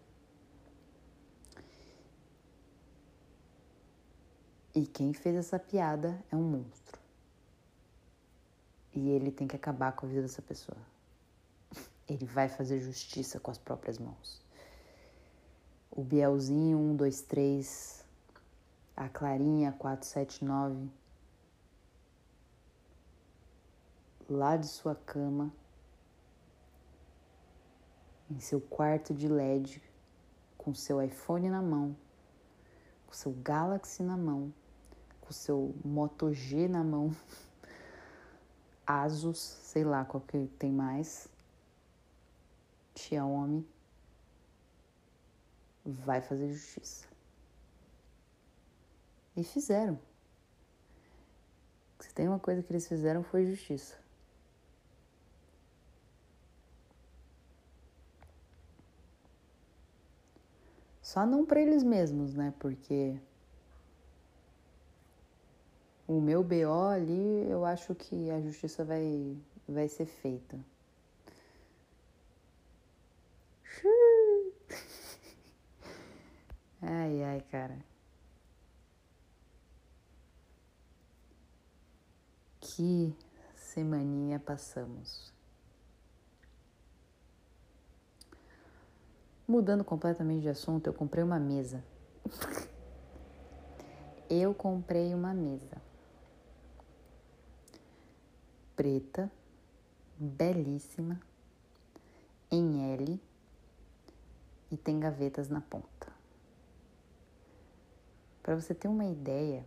E 4.73 4.85
quem 4.85 5.13
fez 5.13 5.35
essa 5.35 5.59
piada 5.59 6.23
é 6.31 6.35
um 6.35 6.43
monstro. 6.43 6.99
E 8.93 9.09
ele 9.09 9.31
tem 9.31 9.47
que 9.47 9.55
acabar 9.55 9.91
com 9.93 10.05
a 10.05 10.09
vida 10.09 10.21
dessa 10.21 10.41
pessoa. 10.41 10.77
Ele 12.07 12.25
vai 12.25 12.47
fazer 12.47 12.79
justiça 12.79 13.39
com 13.39 13.51
as 13.51 13.57
próprias 13.57 13.97
mãos. 13.97 14.41
O 15.89 16.03
Bielzinho 16.03 16.77
123, 16.77 18.05
a 18.95 19.09
Clarinha 19.09 19.73
479, 19.73 20.89
lá 24.29 24.55
de 24.55 24.67
sua 24.67 24.95
cama, 24.95 25.51
em 28.31 28.39
seu 28.39 28.61
quarto 28.61 29.13
de 29.13 29.27
LED, 29.27 29.81
com 30.57 30.73
seu 30.73 31.01
iPhone 31.01 31.49
na 31.49 31.61
mão, 31.61 31.95
com 33.05 33.13
seu 33.13 33.33
Galaxy 33.33 34.01
na 34.03 34.15
mão, 34.15 34.53
com 35.19 35.33
seu 35.33 35.75
Moto 35.83 36.31
G 36.33 36.67
na 36.67 36.83
mão, 36.83 37.13
Asus, 38.87 39.37
sei 39.37 39.83
lá 39.83 40.05
qual 40.05 40.21
que 40.21 40.47
tem 40.57 40.71
mais, 40.71 41.27
Xiaomi, 42.95 43.67
vai 45.85 46.21
fazer 46.21 46.51
justiça. 46.53 47.07
E 49.35 49.43
fizeram. 49.43 49.99
Se 51.99 52.13
tem 52.13 52.27
uma 52.27 52.39
coisa 52.39 52.63
que 52.63 52.71
eles 52.71 52.87
fizeram 52.87 53.23
foi 53.23 53.45
justiça. 53.45 53.97
Só 61.11 61.25
não 61.25 61.45
para 61.45 61.59
eles 61.59 61.83
mesmos, 61.83 62.33
né? 62.33 62.53
Porque 62.57 63.19
o 66.07 66.21
meu 66.21 66.41
BO 66.41 66.87
ali, 66.89 67.49
eu 67.49 67.65
acho 67.65 67.93
que 67.93 68.31
a 68.31 68.39
justiça 68.39 68.85
vai, 68.85 69.37
vai 69.67 69.89
ser 69.89 70.05
feita. 70.05 70.57
Ai, 76.81 77.23
ai, 77.23 77.41
cara. 77.51 77.77
Que 82.61 83.13
semaninha 83.55 84.39
passamos. 84.39 85.30
Mudando 89.51 89.83
completamente 89.83 90.43
de 90.43 90.47
assunto, 90.47 90.87
eu 90.87 90.93
comprei 90.93 91.21
uma 91.21 91.37
mesa. 91.37 91.83
eu 94.29 94.53
comprei 94.53 95.13
uma 95.13 95.33
mesa. 95.33 95.75
Preta, 98.77 99.29
belíssima, 100.17 101.19
em 102.49 102.93
L 102.93 103.21
e 104.71 104.77
tem 104.77 104.97
gavetas 105.01 105.49
na 105.49 105.59
ponta. 105.59 106.07
Para 108.41 108.55
você 108.55 108.73
ter 108.73 108.87
uma 108.87 109.03
ideia, 109.03 109.65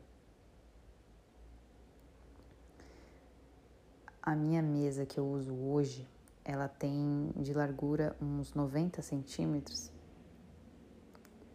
a 4.23 4.35
minha 4.35 4.63
mesa 4.63 5.05
que 5.05 5.21
eu 5.21 5.27
uso 5.27 5.53
hoje 5.53 6.09
ela 6.45 6.69
tem 6.69 7.33
de 7.37 7.55
largura 7.55 8.15
uns 8.21 8.53
90 8.53 9.01
centímetros 9.01 9.91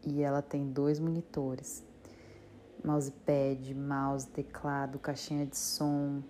e 0.05 0.21
ela 0.21 0.41
tem 0.41 0.71
dois 0.71 0.99
monitores, 0.99 1.83
mousepad, 2.83 3.75
mouse, 3.75 4.27
teclado, 4.27 4.97
caixinha 4.97 5.45
de 5.45 5.57
som, 5.57 6.23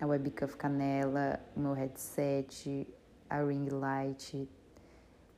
a 0.00 0.06
webcam 0.06 0.48
ficar 0.48 0.68
nela, 0.68 1.40
meu 1.56 1.72
headset, 1.72 2.86
a 3.30 3.42
ring 3.42 3.68
light, 3.70 4.48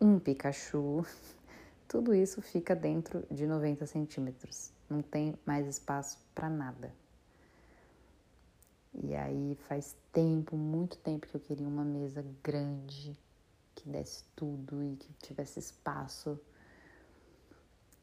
um 0.01 0.19
Pikachu. 0.19 1.05
Tudo 1.87 2.13
isso 2.13 2.43
fica 2.43 2.75
dentro 2.75 3.25
de 3.31 3.47
90 3.47 3.87
centímetros. 3.87 4.73
Não 4.91 5.03
tem 5.03 5.39
mais 5.47 5.69
espaço 5.69 6.19
para 6.35 6.51
nada. 6.51 6.93
E 9.03 9.15
aí 9.15 9.55
faz 9.69 9.95
tempo, 10.13 10.57
muito 10.57 10.97
tempo 10.97 11.27
que 11.27 11.35
eu 11.35 11.41
queria 11.41 11.69
uma 11.69 11.85
mesa 11.85 12.25
grande, 12.43 13.19
que 13.75 13.89
desse 13.89 14.25
tudo 14.35 14.83
e 14.83 14.97
que 14.97 15.13
tivesse 15.15 15.59
espaço. 15.59 16.41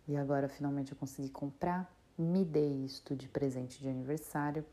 E 0.07 0.15
agora 0.15 0.47
finalmente 0.47 0.91
eu 0.91 0.97
consegui 0.97 1.29
comprar. 1.29 1.91
Me 2.17 2.45
dei 2.45 2.85
isto 2.85 3.15
de 3.15 3.27
presente 3.27 3.79
de 3.79 3.89
aniversário. 3.89 4.63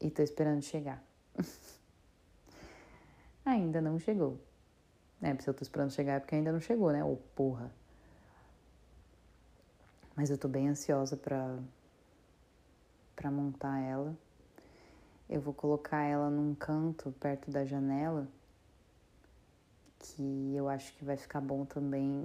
E 0.00 0.08
tô 0.10 0.22
esperando 0.22 0.62
chegar. 0.62 1.02
ainda 3.44 3.80
não 3.80 3.98
chegou. 3.98 4.40
É, 5.20 5.36
se 5.36 5.48
eu 5.48 5.54
tô 5.54 5.62
esperando 5.62 5.90
chegar 5.90 6.14
é 6.14 6.20
porque 6.20 6.36
ainda 6.36 6.52
não 6.52 6.60
chegou, 6.60 6.92
né? 6.92 7.04
Ô, 7.04 7.12
oh, 7.12 7.16
porra. 7.34 7.70
Mas 10.16 10.30
eu 10.30 10.38
tô 10.38 10.48
bem 10.48 10.68
ansiosa 10.68 11.16
pra, 11.16 11.58
pra 13.20 13.30
montar 13.30 13.78
ela. 13.80 14.16
Eu 15.28 15.42
vou 15.42 15.52
colocar 15.52 16.00
ela 16.02 16.30
num 16.30 16.54
canto 16.54 17.12
perto 17.20 17.50
da 17.50 17.66
janela 17.66 18.26
que 19.98 20.54
eu 20.56 20.70
acho 20.70 20.94
que 20.94 21.04
vai 21.04 21.18
ficar 21.18 21.42
bom 21.42 21.66
também 21.66 22.24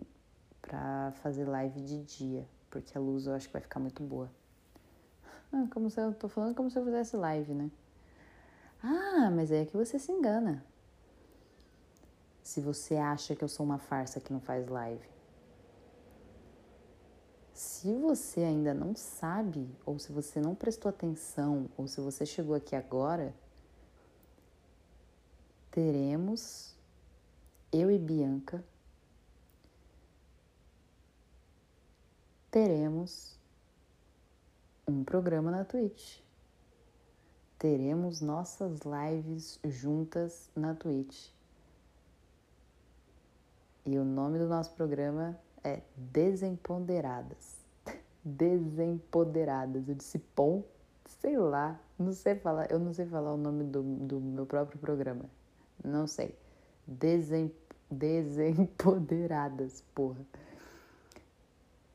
para 0.61 1.11
fazer 1.21 1.43
live 1.43 1.81
de 1.81 2.01
dia, 2.03 2.47
porque 2.71 2.97
a 2.97 3.01
luz 3.01 3.27
eu 3.27 3.33
acho 3.33 3.47
que 3.47 3.53
vai 3.53 3.61
ficar 3.61 3.81
muito 3.81 4.01
boa. 4.01 4.31
Ah, 5.51 5.67
como 5.73 5.89
se 5.89 5.99
eu 5.99 6.13
tô 6.13 6.29
falando 6.29 6.55
como 6.55 6.71
se 6.71 6.79
eu 6.79 6.85
fizesse 6.85 7.17
live, 7.17 7.53
né? 7.53 7.69
Ah, 8.81 9.29
mas 9.29 9.51
é 9.51 9.65
que 9.65 9.75
você 9.75 9.99
se 9.99 10.13
engana. 10.13 10.63
Se 12.41 12.61
você 12.61 12.95
acha 12.95 13.35
que 13.35 13.43
eu 13.43 13.49
sou 13.49 13.65
uma 13.65 13.79
farsa 13.79 14.21
que 14.21 14.31
não 14.31 14.39
faz 14.39 14.65
live. 14.69 15.14
Se 17.85 17.93
você 17.93 18.39
ainda 18.39 18.73
não 18.73 18.95
sabe, 18.95 19.69
ou 19.85 19.99
se 19.99 20.11
você 20.11 20.41
não 20.41 20.55
prestou 20.55 20.89
atenção, 20.89 21.69
ou 21.77 21.87
se 21.87 22.01
você 22.01 22.25
chegou 22.25 22.55
aqui 22.55 22.75
agora, 22.75 23.31
teremos 25.69 26.73
eu 27.71 27.91
e 27.91 27.99
Bianca 27.99 28.63
teremos 32.49 33.37
um 34.87 35.03
programa 35.03 35.51
na 35.51 35.63
Twitch. 35.63 36.21
Teremos 37.59 38.19
nossas 38.19 38.79
lives 38.79 39.59
juntas 39.63 40.49
na 40.55 40.73
Twitch. 40.73 41.29
E 43.85 43.95
o 43.99 44.03
nome 44.03 44.39
do 44.39 44.47
nosso 44.47 44.71
programa 44.71 45.39
é 45.63 45.83
Desempoderadas. 45.95 47.54
Desempoderadas. 48.25 49.87
Eu 49.87 49.95
disse 49.95 50.19
pom, 50.19 50.63
sei 51.21 51.37
lá, 51.37 51.79
não 51.97 52.11
sei 52.11 52.35
falar, 52.35 52.69
eu 52.71 52.79
não 52.79 52.91
sei 52.91 53.05
falar 53.05 53.31
o 53.33 53.37
nome 53.37 53.63
do, 53.63 53.83
do 53.83 54.19
meu 54.19 54.45
próprio 54.45 54.79
programa. 54.79 55.25
Não 55.83 56.07
sei. 56.07 56.35
Desempoderadas 56.87 57.65
desempoderadas, 57.89 59.83
porra. 59.93 60.25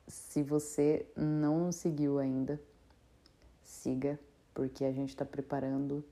Se 0.07 0.43
você 0.43 1.07
não 1.17 1.71
seguiu 1.71 2.19
ainda, 2.19 2.61
siga, 3.63 4.19
porque 4.53 4.85
a 4.85 4.93
gente 4.93 5.11
está 5.11 5.25
preparando 5.25 6.05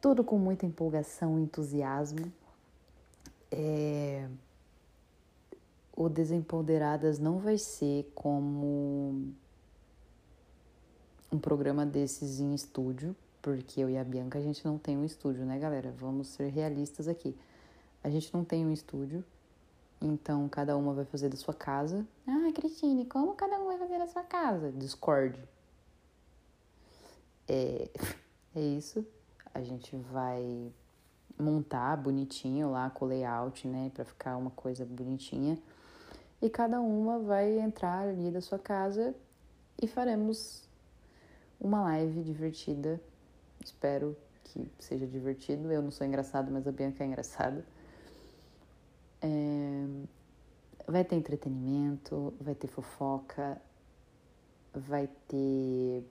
tudo 0.00 0.22
com 0.24 0.38
muita 0.38 0.66
empolgação 0.66 1.38
e 1.38 1.42
entusiasmo. 1.42 2.30
É... 3.50 4.28
O 5.94 6.08
Desempoderadas 6.08 7.18
não 7.18 7.38
vai 7.38 7.58
ser 7.58 8.10
como 8.14 9.32
um 11.30 11.38
programa 11.38 11.84
desses 11.84 12.40
em 12.40 12.54
estúdio, 12.54 13.14
porque 13.40 13.80
eu 13.80 13.90
e 13.90 13.98
a 13.98 14.04
Bianca 14.04 14.38
a 14.38 14.42
gente 14.42 14.64
não 14.64 14.78
tem 14.78 14.96
um 14.96 15.04
estúdio, 15.04 15.44
né, 15.44 15.58
galera? 15.58 15.92
Vamos 15.98 16.28
ser 16.28 16.48
realistas 16.48 17.08
aqui. 17.08 17.36
A 18.02 18.10
gente 18.10 18.32
não 18.32 18.44
tem 18.44 18.64
um 18.66 18.72
estúdio, 18.72 19.24
então 20.00 20.48
cada 20.48 20.76
uma 20.76 20.92
vai 20.92 21.04
fazer 21.04 21.28
da 21.28 21.36
sua 21.36 21.54
casa. 21.54 22.06
Ah, 22.26 22.50
Cristine, 22.54 23.04
como 23.04 23.34
cada 23.34 23.58
um 23.58 23.66
vai 23.66 23.78
fazer 23.78 23.98
da 23.98 24.06
sua 24.06 24.22
casa? 24.22 24.72
Discord. 24.72 25.38
É, 27.48 27.88
é 28.54 28.60
isso. 28.60 29.04
A 29.54 29.62
gente 29.62 29.96
vai 29.96 30.72
montar 31.38 31.96
bonitinho 31.96 32.70
lá 32.70 32.90
com 32.90 33.04
o 33.04 33.08
layout, 33.08 33.66
né, 33.66 33.90
para 33.94 34.04
ficar 34.04 34.36
uma 34.36 34.50
coisa 34.50 34.84
bonitinha. 34.84 35.58
E 36.42 36.50
cada 36.50 36.80
uma 36.80 37.18
vai 37.20 37.58
entrar 37.58 38.08
ali 38.08 38.30
da 38.30 38.40
sua 38.42 38.58
casa 38.58 39.14
e 39.80 39.86
faremos 39.86 40.68
uma 41.60 41.80
live 41.82 42.20
divertida 42.22 43.00
Espero 43.64 44.16
que 44.44 44.68
seja 44.78 45.06
divertido. 45.06 45.70
Eu 45.70 45.82
não 45.82 45.90
sou 45.90 46.06
engraçado, 46.06 46.50
mas 46.50 46.66
a 46.66 46.72
Bianca 46.72 47.04
é 47.04 47.06
engraçada. 47.06 47.64
É... 49.20 49.86
Vai 50.86 51.04
ter 51.04 51.14
entretenimento, 51.14 52.34
vai 52.40 52.54
ter 52.54 52.66
fofoca, 52.66 53.60
vai 54.74 55.08
ter 55.28 56.04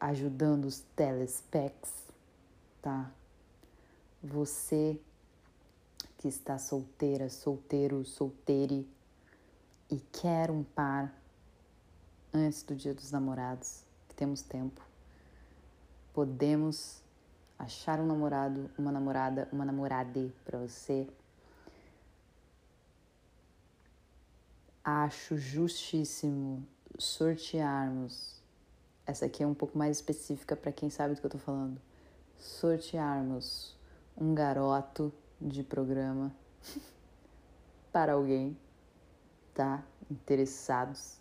ajudando 0.00 0.64
os 0.64 0.80
telespecs, 0.96 1.92
tá? 2.80 3.10
Você 4.22 4.98
que 6.20 6.28
está 6.28 6.56
solteira, 6.56 7.28
solteiro, 7.28 8.04
solteire 8.04 8.88
e 9.90 9.98
quer 9.98 10.52
um 10.52 10.62
par 10.62 11.12
antes 12.32 12.62
do 12.62 12.76
Dia 12.76 12.94
dos 12.94 13.10
Namorados, 13.10 13.82
que 14.08 14.14
temos 14.14 14.40
tempo 14.42 14.90
podemos 16.12 17.00
achar 17.58 18.00
um 18.00 18.06
namorado, 18.06 18.70
uma 18.76 18.92
namorada, 18.92 19.48
uma 19.52 19.64
namorade 19.64 20.32
para 20.44 20.58
você. 20.58 21.08
Acho 24.84 25.36
justíssimo 25.36 26.66
sortearmos. 26.98 28.40
Essa 29.06 29.26
aqui 29.26 29.42
é 29.42 29.46
um 29.46 29.54
pouco 29.54 29.76
mais 29.76 29.96
específica 29.96 30.56
para 30.56 30.72
quem 30.72 30.90
sabe 30.90 31.14
do 31.14 31.20
que 31.20 31.26
eu 31.26 31.30
tô 31.30 31.38
falando. 31.38 31.80
Sortearmos 32.38 33.76
um 34.16 34.34
garoto 34.34 35.12
de 35.40 35.62
programa 35.62 36.34
para 37.92 38.12
alguém, 38.12 38.56
tá? 39.54 39.82
Interessados. 40.10 41.18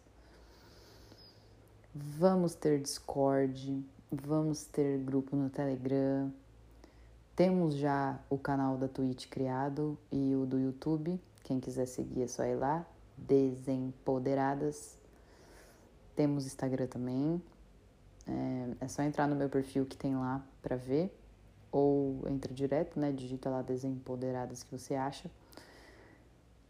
Vamos 1.93 2.55
ter 2.55 2.82
Discord 2.82 3.84
Vamos 4.12 4.65
ter 4.65 4.97
grupo 4.97 5.36
no 5.36 5.51
Telegram. 5.51 6.34
Temos 7.36 7.75
já 7.75 8.19
o 8.27 8.39
canal 8.39 8.75
da 8.75 8.88
Twitch 8.88 9.27
criado 9.27 9.95
e 10.12 10.34
o 10.34 10.47
do 10.47 10.58
YouTube. 10.58 11.21
Quem 11.43 11.60
quiser 11.60 11.86
seguir 11.86 12.23
é 12.23 12.27
só 12.27 12.43
ir 12.43 12.55
lá. 12.55 12.84
Desempoderadas. 13.15 14.97
Temos 16.15 16.47
Instagram 16.47 16.88
também. 16.88 17.39
É, 18.27 18.86
é 18.86 18.88
só 18.88 19.03
entrar 19.03 19.27
no 19.27 19.36
meu 19.36 19.47
perfil 19.47 19.86
que 19.86 19.95
tem 19.95 20.15
lá 20.15 20.43
para 20.60 20.75
ver. 20.75 21.15
Ou 21.71 22.27
entra 22.27 22.53
direto, 22.53 22.99
né? 22.99 23.12
Digita 23.12 23.49
lá 23.49 23.62
Desempoderadas 23.62 24.63
que 24.63 24.71
você 24.71 24.95
acha. 24.95 25.29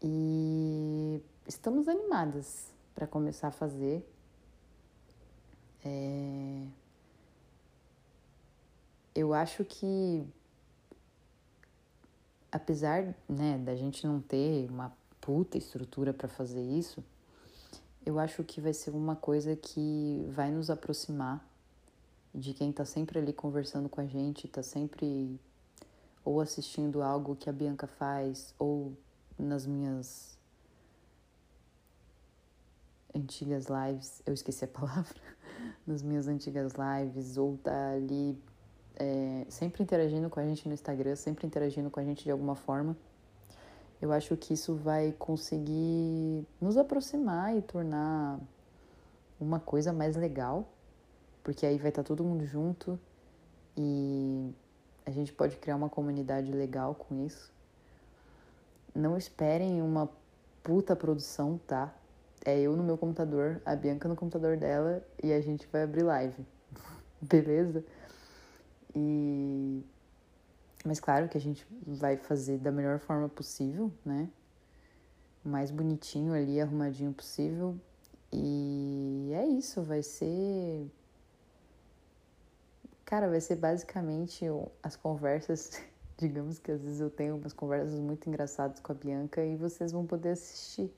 E 0.02 1.22
estamos 1.46 1.88
animadas 1.88 2.72
para 2.94 3.06
começar 3.06 3.48
a 3.48 3.52
fazer. 3.52 4.06
É, 5.84 6.66
eu 9.14 9.32
acho 9.32 9.64
que 9.64 10.26
apesar 12.52 13.14
né, 13.28 13.58
da 13.58 13.74
gente 13.74 14.06
não 14.06 14.20
ter 14.20 14.68
uma 14.70 14.92
puta 15.20 15.56
estrutura 15.56 16.12
para 16.12 16.28
fazer 16.28 16.62
isso, 16.62 17.04
eu 18.04 18.18
acho 18.18 18.42
que 18.42 18.60
vai 18.60 18.72
ser 18.72 18.90
uma 18.90 19.14
coisa 19.14 19.54
que 19.54 20.26
vai 20.30 20.50
nos 20.50 20.70
aproximar 20.70 21.46
de 22.34 22.54
quem 22.54 22.72
tá 22.72 22.84
sempre 22.84 23.18
ali 23.18 23.32
conversando 23.32 23.88
com 23.88 24.00
a 24.00 24.06
gente, 24.06 24.46
tá 24.48 24.62
sempre 24.62 25.38
ou 26.24 26.40
assistindo 26.40 27.02
algo 27.02 27.34
que 27.34 27.48
a 27.48 27.52
Bianca 27.52 27.86
faz, 27.86 28.54
ou 28.58 28.92
nas 29.38 29.66
minhas 29.66 30.38
antigas 33.14 33.66
lives, 33.66 34.22
eu 34.24 34.34
esqueci 34.34 34.64
a 34.64 34.68
palavra, 34.68 35.20
nas 35.86 36.02
minhas 36.02 36.28
antigas 36.28 36.72
lives, 36.74 37.36
ou 37.36 37.56
tá 37.58 37.92
ali 37.92 38.38
é, 38.96 39.46
sempre 39.48 39.82
interagindo 39.82 40.28
com 40.28 40.38
a 40.38 40.44
gente 40.44 40.68
no 40.68 40.74
Instagram, 40.74 41.16
sempre 41.16 41.46
interagindo 41.46 41.90
com 41.90 41.98
a 41.98 42.04
gente 42.04 42.22
de 42.22 42.30
alguma 42.30 42.54
forma. 42.54 42.96
Eu 44.00 44.12
acho 44.12 44.36
que 44.36 44.54
isso 44.54 44.74
vai 44.76 45.12
conseguir 45.18 46.46
nos 46.60 46.76
aproximar 46.76 47.56
e 47.56 47.60
tornar 47.60 48.38
uma 49.38 49.58
coisa 49.58 49.92
mais 49.92 50.16
legal, 50.16 50.68
porque 51.50 51.66
aí 51.66 51.78
vai 51.78 51.88
estar 51.88 52.04
tá 52.04 52.06
todo 52.06 52.22
mundo 52.22 52.46
junto 52.46 52.96
e 53.76 54.54
a 55.04 55.10
gente 55.10 55.32
pode 55.32 55.56
criar 55.56 55.74
uma 55.74 55.88
comunidade 55.88 56.52
legal 56.52 56.94
com 56.94 57.26
isso. 57.26 57.52
Não 58.94 59.16
esperem 59.16 59.82
uma 59.82 60.08
puta 60.62 60.94
produção, 60.94 61.58
tá? 61.66 61.92
É 62.44 62.56
eu 62.56 62.76
no 62.76 62.84
meu 62.84 62.96
computador, 62.96 63.60
a 63.66 63.74
Bianca 63.74 64.08
no 64.08 64.14
computador 64.14 64.56
dela 64.56 65.04
e 65.20 65.32
a 65.32 65.40
gente 65.40 65.66
vai 65.72 65.82
abrir 65.82 66.04
live. 66.04 66.46
Beleza? 67.20 67.84
E 68.94 69.82
mas 70.84 71.00
claro 71.00 71.28
que 71.28 71.36
a 71.36 71.40
gente 71.40 71.66
vai 71.84 72.16
fazer 72.16 72.58
da 72.58 72.70
melhor 72.70 73.00
forma 73.00 73.28
possível, 73.28 73.92
né? 74.04 74.30
O 75.44 75.48
mais 75.48 75.72
bonitinho 75.72 76.32
ali, 76.32 76.60
arrumadinho 76.60 77.12
possível. 77.12 77.76
E 78.32 79.32
é 79.34 79.44
isso, 79.48 79.82
vai 79.82 80.00
ser. 80.00 80.88
Cara, 83.10 83.28
vai 83.28 83.40
ser 83.40 83.56
basicamente 83.56 84.44
as 84.80 84.94
conversas. 84.94 85.82
Digamos 86.16 86.60
que 86.60 86.70
às 86.70 86.80
vezes 86.80 87.00
eu 87.00 87.10
tenho 87.10 87.34
umas 87.34 87.52
conversas 87.52 87.98
muito 87.98 88.28
engraçadas 88.28 88.78
com 88.78 88.92
a 88.92 88.94
Bianca 88.94 89.44
e 89.44 89.56
vocês 89.56 89.90
vão 89.90 90.06
poder 90.06 90.28
assistir. 90.28 90.94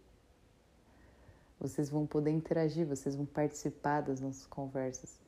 Vocês 1.58 1.88
vão 1.88 2.06
poder 2.06 2.30
interagir, 2.30 2.86
vocês 2.86 3.16
vão 3.16 3.24
participar 3.24 4.02
das 4.02 4.20
nossas 4.20 4.46
conversas. 4.46 5.18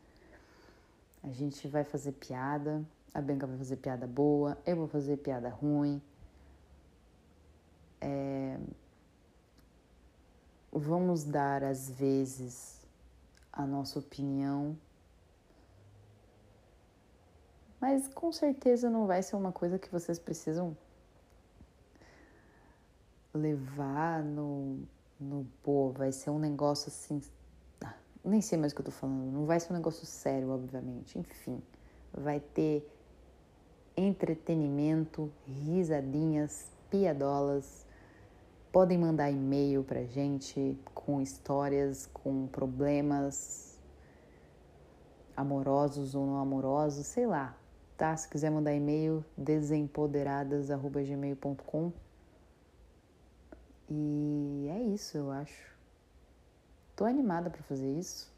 A 1.22 1.30
gente 1.30 1.66
vai 1.68 1.84
fazer 1.84 2.12
piada, 2.12 2.84
a 3.14 3.22
Bianca 3.22 3.46
vai 3.46 3.56
fazer 3.56 3.76
piada 3.76 4.06
boa, 4.06 4.58
eu 4.66 4.76
vou 4.76 4.86
fazer 4.86 5.16
piada 5.16 5.48
ruim. 5.48 6.02
É... 7.98 8.58
Vamos 10.70 11.24
dar, 11.24 11.64
às 11.64 11.88
vezes, 11.88 12.78
a 13.50 13.64
nossa 13.64 13.98
opinião, 13.98 14.76
mas 17.84 18.08
com 18.08 18.32
certeza 18.32 18.88
não 18.88 19.06
vai 19.06 19.22
ser 19.22 19.36
uma 19.36 19.52
coisa 19.52 19.78
que 19.78 19.92
vocês 19.92 20.18
precisam 20.18 20.74
levar 23.34 24.22
no, 24.22 24.78
no 25.20 25.46
pô, 25.62 25.90
vai 25.90 26.10
ser 26.10 26.30
um 26.30 26.38
negócio 26.38 26.88
assim. 26.88 27.20
Ah, 27.84 27.92
nem 28.24 28.40
sei 28.40 28.56
mais 28.56 28.72
o 28.72 28.74
que 28.74 28.80
eu 28.80 28.86
tô 28.86 28.90
falando, 28.90 29.30
não 29.30 29.44
vai 29.44 29.60
ser 29.60 29.70
um 29.70 29.76
negócio 29.76 30.06
sério, 30.06 30.48
obviamente. 30.48 31.18
Enfim, 31.18 31.62
vai 32.10 32.40
ter 32.40 32.90
entretenimento, 33.94 35.30
risadinhas, 35.46 36.70
piadolas. 36.88 37.86
Podem 38.72 38.96
mandar 38.96 39.30
e-mail 39.30 39.84
pra 39.84 40.04
gente 40.04 40.80
com 40.94 41.20
histórias, 41.20 42.08
com 42.14 42.46
problemas 42.46 43.78
amorosos 45.36 46.14
ou 46.14 46.24
não 46.24 46.38
amorosos, 46.38 47.04
sei 47.04 47.26
lá, 47.26 47.54
tá? 47.96 48.16
Se 48.16 48.28
quiser 48.28 48.50
mandar 48.50 48.74
e-mail, 48.74 49.24
desempoderadas.gmail.com. 49.36 51.92
E 53.90 54.68
é 54.70 54.82
isso, 54.82 55.18
eu 55.18 55.30
acho. 55.30 55.74
Tô 56.96 57.04
animada 57.04 57.50
para 57.50 57.62
fazer 57.62 57.92
isso. 57.98 58.32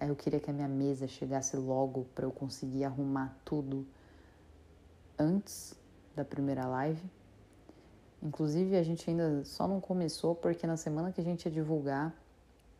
Eu 0.00 0.16
queria 0.16 0.40
que 0.40 0.50
a 0.50 0.52
minha 0.52 0.68
mesa 0.68 1.06
chegasse 1.06 1.56
logo 1.56 2.06
para 2.14 2.24
eu 2.24 2.30
conseguir 2.30 2.84
arrumar 2.84 3.36
tudo 3.44 3.86
antes 5.18 5.74
da 6.14 6.24
primeira 6.24 6.66
live. 6.66 7.02
Inclusive, 8.22 8.76
a 8.76 8.82
gente 8.82 9.08
ainda 9.08 9.44
só 9.44 9.66
não 9.66 9.80
começou 9.80 10.34
porque 10.34 10.66
na 10.66 10.76
semana 10.76 11.12
que 11.12 11.20
a 11.20 11.24
gente 11.24 11.46
ia 11.46 11.50
divulgar 11.50 12.14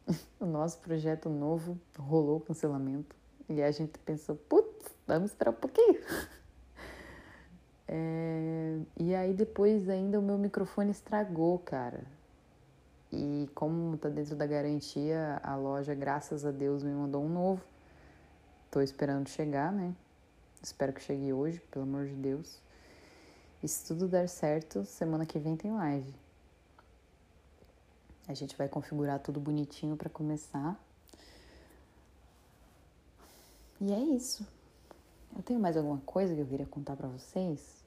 o 0.40 0.46
nosso 0.46 0.78
projeto 0.78 1.28
novo 1.28 1.78
rolou 1.98 2.38
o 2.38 2.40
cancelamento. 2.40 3.16
E 3.48 3.62
a 3.62 3.70
gente 3.70 3.98
pensou, 3.98 4.36
putz, 4.36 4.69
vamos 5.06 5.30
esperar 5.30 5.50
um 5.50 5.54
pouquinho. 5.54 6.00
É... 7.92 8.78
E 8.96 9.16
aí 9.16 9.34
depois 9.34 9.88
ainda 9.88 10.20
o 10.20 10.22
meu 10.22 10.38
microfone 10.38 10.92
estragou, 10.92 11.58
cara. 11.58 12.04
E 13.12 13.50
como 13.52 13.98
tá 13.98 14.08
dentro 14.08 14.36
da 14.36 14.46
garantia, 14.46 15.40
a 15.42 15.56
loja, 15.56 15.92
graças 15.92 16.46
a 16.46 16.52
Deus, 16.52 16.84
me 16.84 16.92
mandou 16.92 17.24
um 17.24 17.28
novo. 17.28 17.64
Tô 18.70 18.80
esperando 18.80 19.28
chegar, 19.28 19.72
né? 19.72 19.92
Espero 20.62 20.92
que 20.92 21.02
chegue 21.02 21.32
hoje, 21.32 21.58
pelo 21.72 21.84
amor 21.84 22.06
de 22.06 22.14
Deus. 22.14 22.60
E 23.60 23.66
se 23.66 23.84
tudo 23.86 24.06
der 24.06 24.28
certo, 24.28 24.84
semana 24.84 25.26
que 25.26 25.40
vem 25.40 25.56
tem 25.56 25.72
live. 25.72 26.14
A 28.28 28.34
gente 28.34 28.56
vai 28.56 28.68
configurar 28.68 29.18
tudo 29.18 29.40
bonitinho 29.40 29.96
para 29.96 30.08
começar. 30.08 30.80
E 33.80 33.92
é 33.92 33.98
isso. 33.98 34.46
Eu 35.36 35.42
tenho 35.42 35.60
mais 35.60 35.76
alguma 35.76 35.98
coisa 35.98 36.34
que 36.34 36.40
eu 36.40 36.46
queria 36.46 36.66
contar 36.66 36.96
para 36.96 37.08
vocês? 37.08 37.84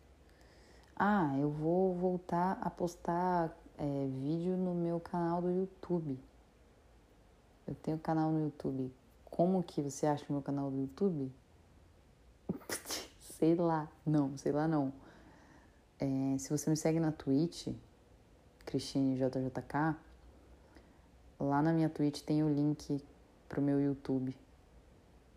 Ah, 0.96 1.36
eu 1.38 1.50
vou 1.50 1.94
voltar 1.96 2.58
a 2.62 2.70
postar 2.70 3.56
é, 3.78 4.08
vídeo 4.08 4.56
no 4.56 4.74
meu 4.74 5.00
canal 5.00 5.42
do 5.42 5.52
YouTube. 5.52 6.20
Eu 7.68 7.76
tenho 7.76 7.98
canal 7.98 8.32
no 8.32 8.46
YouTube. 8.46 8.92
Como 9.26 9.64
que 9.64 9.82
você 9.82 10.06
acha 10.06 10.26
o 10.30 10.34
meu 10.34 10.42
canal 10.42 10.70
do 10.70 10.78
YouTube? 10.78 11.32
sei 13.20 13.56
lá. 13.56 13.90
Não, 14.06 14.38
sei 14.38 14.52
lá 14.52 14.68
não. 14.68 14.94
É, 16.00 16.38
se 16.38 16.50
você 16.50 16.70
me 16.70 16.78
segue 16.78 17.00
na 17.00 17.12
Twitch, 17.12 17.68
Cristine 18.66 19.16
JJK, 19.16 19.96
lá 21.40 21.62
na 21.62 21.74
minha 21.74 21.90
Twitch 21.90 22.22
tem 22.22 22.44
o 22.44 22.50
link 22.50 23.04
pro 23.50 23.62
meu 23.62 23.80
YouTube. 23.80 24.36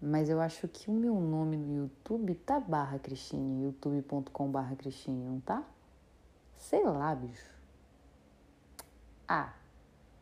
Mas 0.00 0.28
eu 0.28 0.40
acho 0.40 0.68
que 0.68 0.90
o 0.90 0.92
meu 0.92 1.14
nome 1.14 1.56
no 1.56 1.84
YouTube 1.84 2.34
tá 2.34 2.60
barra 2.60 2.98
Cristine, 2.98 3.64
youtube.com 3.64 4.50
barra 4.50 4.76
Cristine, 4.76 5.24
não 5.24 5.40
tá? 5.40 5.64
Sei 6.56 6.84
lá, 6.84 7.14
bicho. 7.14 7.50
Ah, 9.26 9.54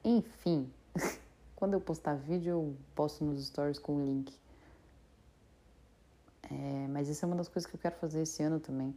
enfim. 0.05 0.71
Quando 1.57 1.75
eu 1.75 1.81
postar 1.81 2.15
vídeo, 2.15 2.51
eu 2.51 2.77
posto 2.95 3.25
nos 3.25 3.45
stories 3.47 3.79
com 3.79 3.97
o 3.97 4.05
link. 4.05 4.33
É, 6.51 6.87
mas 6.89 7.09
isso 7.09 7.25
é 7.25 7.27
uma 7.27 7.37
das 7.37 7.49
coisas 7.49 7.69
que 7.69 7.77
eu 7.77 7.81
quero 7.81 7.97
fazer 7.97 8.23
esse 8.23 8.43
ano 8.43 8.61
também. 8.61 8.95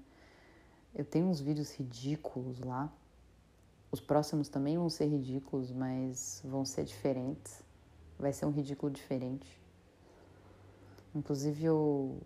Eu 0.94 1.06
tenho 1.06 1.28
uns 1.28 1.40
vídeos 1.40 1.74
ridículos 1.74 2.60
lá. 2.60 2.92
Os 3.92 4.02
próximos 4.02 4.50
também 4.50 4.78
vão 4.78 4.90
ser 4.90 5.06
ridículos, 5.06 5.72
mas 5.72 6.42
vão 6.44 6.66
ser 6.66 6.84
diferentes. 6.84 7.64
Vai 8.20 8.34
ser 8.34 8.46
um 8.46 8.52
ridículo 8.52 8.92
diferente. 8.92 9.60
Inclusive 11.18 11.66
eu 11.66 12.22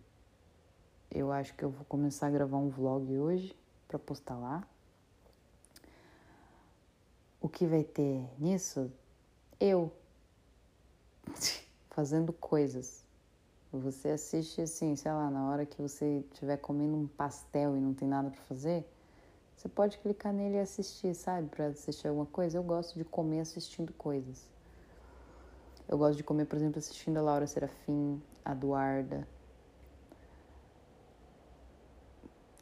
eu 1.09 1.31
acho 1.31 1.53
que 1.55 1.63
eu 1.63 1.69
vou 1.69 1.85
começar 1.85 2.27
a 2.27 2.29
gravar 2.29 2.57
um 2.57 2.69
vlog 2.69 3.17
hoje 3.17 3.55
para 3.87 3.97
postar 3.97 4.37
lá. 4.37 4.67
O 7.39 7.49
que 7.49 7.65
vai 7.65 7.83
ter 7.83 8.29
nisso? 8.37 8.91
Eu 9.59 9.91
fazendo 11.91 12.33
coisas. 12.33 13.05
Você 13.71 14.09
assiste 14.09 14.61
assim, 14.61 14.95
sei 14.97 15.11
lá, 15.11 15.29
na 15.29 15.49
hora 15.49 15.65
que 15.65 15.81
você 15.81 16.23
estiver 16.31 16.57
comendo 16.57 16.95
um 16.95 17.07
pastel 17.07 17.77
e 17.77 17.79
não 17.79 17.93
tem 17.93 18.07
nada 18.07 18.29
para 18.29 18.41
fazer, 18.41 18.85
você 19.55 19.69
pode 19.69 19.97
clicar 19.99 20.33
nele 20.33 20.55
e 20.55 20.59
assistir, 20.59 21.15
sabe? 21.15 21.47
Para 21.47 21.67
assistir 21.67 22.09
alguma 22.09 22.25
coisa. 22.25 22.57
Eu 22.57 22.63
gosto 22.63 22.97
de 22.97 23.05
comer 23.05 23.39
assistindo 23.39 23.93
coisas. 23.93 24.49
Eu 25.87 25.97
gosto 25.97 26.17
de 26.17 26.23
comer, 26.23 26.45
por 26.45 26.57
exemplo, 26.57 26.79
assistindo 26.79 27.17
a 27.17 27.21
Laura 27.21 27.47
Serafim, 27.47 28.21
Eduarda. 28.45 29.27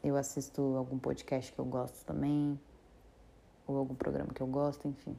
Eu 0.02 0.16
assisto 0.16 0.62
algum 0.76 0.98
podcast 0.98 1.52
que 1.52 1.58
eu 1.58 1.64
gosto 1.64 2.04
também, 2.04 2.58
ou 3.66 3.76
algum 3.76 3.94
programa 3.94 4.32
que 4.32 4.40
eu 4.40 4.46
gosto, 4.46 4.88
enfim. 4.88 5.16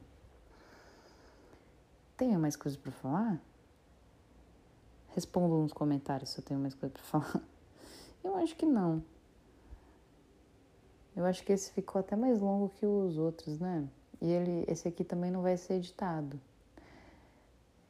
Tem 2.16 2.36
mais 2.36 2.56
coisas 2.56 2.78
para 2.78 2.92
falar? 2.92 3.40
Respondo 5.08 5.56
nos 5.58 5.72
comentários 5.72 6.30
se 6.30 6.40
eu 6.40 6.44
tenho 6.44 6.60
mais 6.60 6.74
coisa 6.74 6.92
para 6.92 7.02
falar. 7.02 7.42
Eu 8.24 8.36
acho 8.36 8.54
que 8.54 8.64
não. 8.64 9.02
Eu 11.16 11.24
acho 11.26 11.44
que 11.44 11.52
esse 11.52 11.72
ficou 11.72 11.98
até 11.98 12.14
mais 12.14 12.40
longo 12.40 12.68
que 12.68 12.86
os 12.86 13.18
outros, 13.18 13.58
né? 13.58 13.86
E 14.20 14.30
ele, 14.30 14.64
esse 14.68 14.86
aqui 14.86 15.02
também 15.02 15.30
não 15.30 15.42
vai 15.42 15.56
ser 15.56 15.74
editado. 15.74 16.40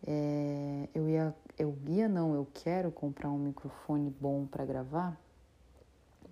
É, 0.04 0.88
eu 0.94 1.08
ia, 1.08 1.34
eu 1.58 1.76
ia 1.86 2.08
não, 2.08 2.34
eu 2.34 2.46
quero 2.52 2.90
comprar 2.90 3.30
um 3.30 3.38
microfone 3.38 4.10
bom 4.10 4.46
para 4.46 4.64
gravar, 4.64 5.20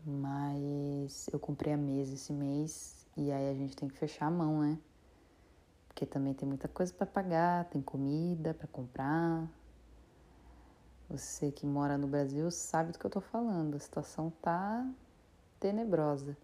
mas 0.04 1.28
eu 1.32 1.38
comprei 1.38 1.72
a 1.74 1.76
mesa 1.76 2.14
esse 2.14 2.32
mês 2.32 3.06
e 3.16 3.30
aí 3.30 3.50
a 3.50 3.54
gente 3.54 3.76
tem 3.76 3.88
que 3.88 3.96
fechar 3.96 4.26
a 4.26 4.30
mão, 4.30 4.60
né? 4.60 4.78
Porque 5.88 6.06
também 6.06 6.32
tem 6.34 6.48
muita 6.48 6.68
coisa 6.68 6.92
para 6.92 7.06
pagar, 7.06 7.64
tem 7.66 7.82
comida 7.82 8.54
para 8.54 8.66
comprar, 8.68 9.48
você 11.10 11.50
que 11.50 11.66
mora 11.66 11.98
no 11.98 12.06
Brasil 12.06 12.48
sabe 12.52 12.92
do 12.92 12.98
que 12.98 13.04
eu 13.04 13.10
tô 13.10 13.20
falando. 13.20 13.74
A 13.74 13.80
situação 13.80 14.30
tá 14.40 14.88
tenebrosa. 15.58 16.36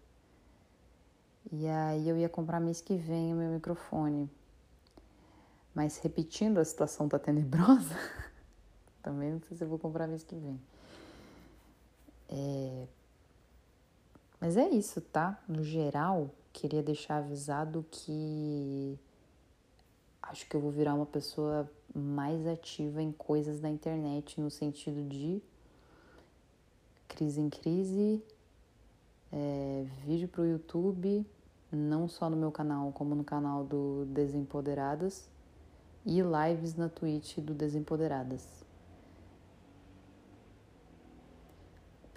E 1.49 1.65
aí 1.65 2.09
eu 2.09 2.17
ia 2.17 2.27
comprar 2.27 2.59
mês 2.59 2.81
que 2.81 2.97
vem 2.97 3.33
o 3.33 3.37
meu 3.37 3.49
microfone. 3.49 4.29
Mas 5.73 5.97
repetindo, 5.99 6.57
a 6.57 6.65
situação 6.65 7.07
tá 7.07 7.17
tenebrosa. 7.17 7.95
Também 9.01 9.31
não 9.31 9.41
sei 9.41 9.57
se 9.57 9.63
eu 9.63 9.67
vou 9.67 9.79
comprar 9.79 10.07
mês 10.07 10.23
que 10.23 10.35
vem. 10.35 10.59
É... 12.29 12.87
Mas 14.39 14.57
é 14.57 14.69
isso, 14.69 15.01
tá? 15.01 15.41
No 15.47 15.63
geral, 15.63 16.29
queria 16.53 16.83
deixar 16.83 17.17
avisado 17.17 17.85
que 17.89 18.99
acho 20.21 20.47
que 20.47 20.55
eu 20.55 20.61
vou 20.61 20.71
virar 20.71 20.93
uma 20.93 21.05
pessoa 21.05 21.69
mais 21.95 22.45
ativa 22.45 23.01
em 23.01 23.11
coisas 23.11 23.59
da 23.59 23.69
internet, 23.69 24.39
no 24.39 24.51
sentido 24.51 25.07
de 25.07 25.41
crise 27.07 27.39
em 27.39 27.49
crise, 27.49 28.21
é, 29.31 29.85
vídeo 30.05 30.27
para 30.27 30.41
o 30.41 30.45
YouTube, 30.45 31.25
não 31.71 32.07
só 32.07 32.29
no 32.29 32.37
meu 32.37 32.51
canal, 32.51 32.91
como 32.91 33.15
no 33.15 33.23
canal 33.23 33.63
do 33.63 34.05
Desempoderadas 34.05 35.27
e 36.05 36.21
lives 36.21 36.75
na 36.75 36.89
Twitch 36.89 37.39
do 37.39 37.53
Desempoderadas. 37.53 38.66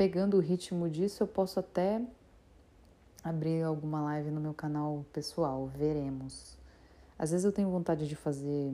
Pegando 0.01 0.39
o 0.39 0.41
ritmo 0.41 0.89
disso, 0.89 1.23
eu 1.23 1.27
posso 1.27 1.61
até 1.61 2.01
abrir 3.23 3.63
alguma 3.63 4.01
live 4.01 4.31
no 4.31 4.41
meu 4.41 4.55
canal 4.55 5.05
pessoal, 5.13 5.67
veremos. 5.67 6.57
Às 7.19 7.33
vezes 7.33 7.45
eu 7.45 7.53
tenho 7.53 7.69
vontade 7.69 8.09
de 8.09 8.17
fazer 8.17 8.73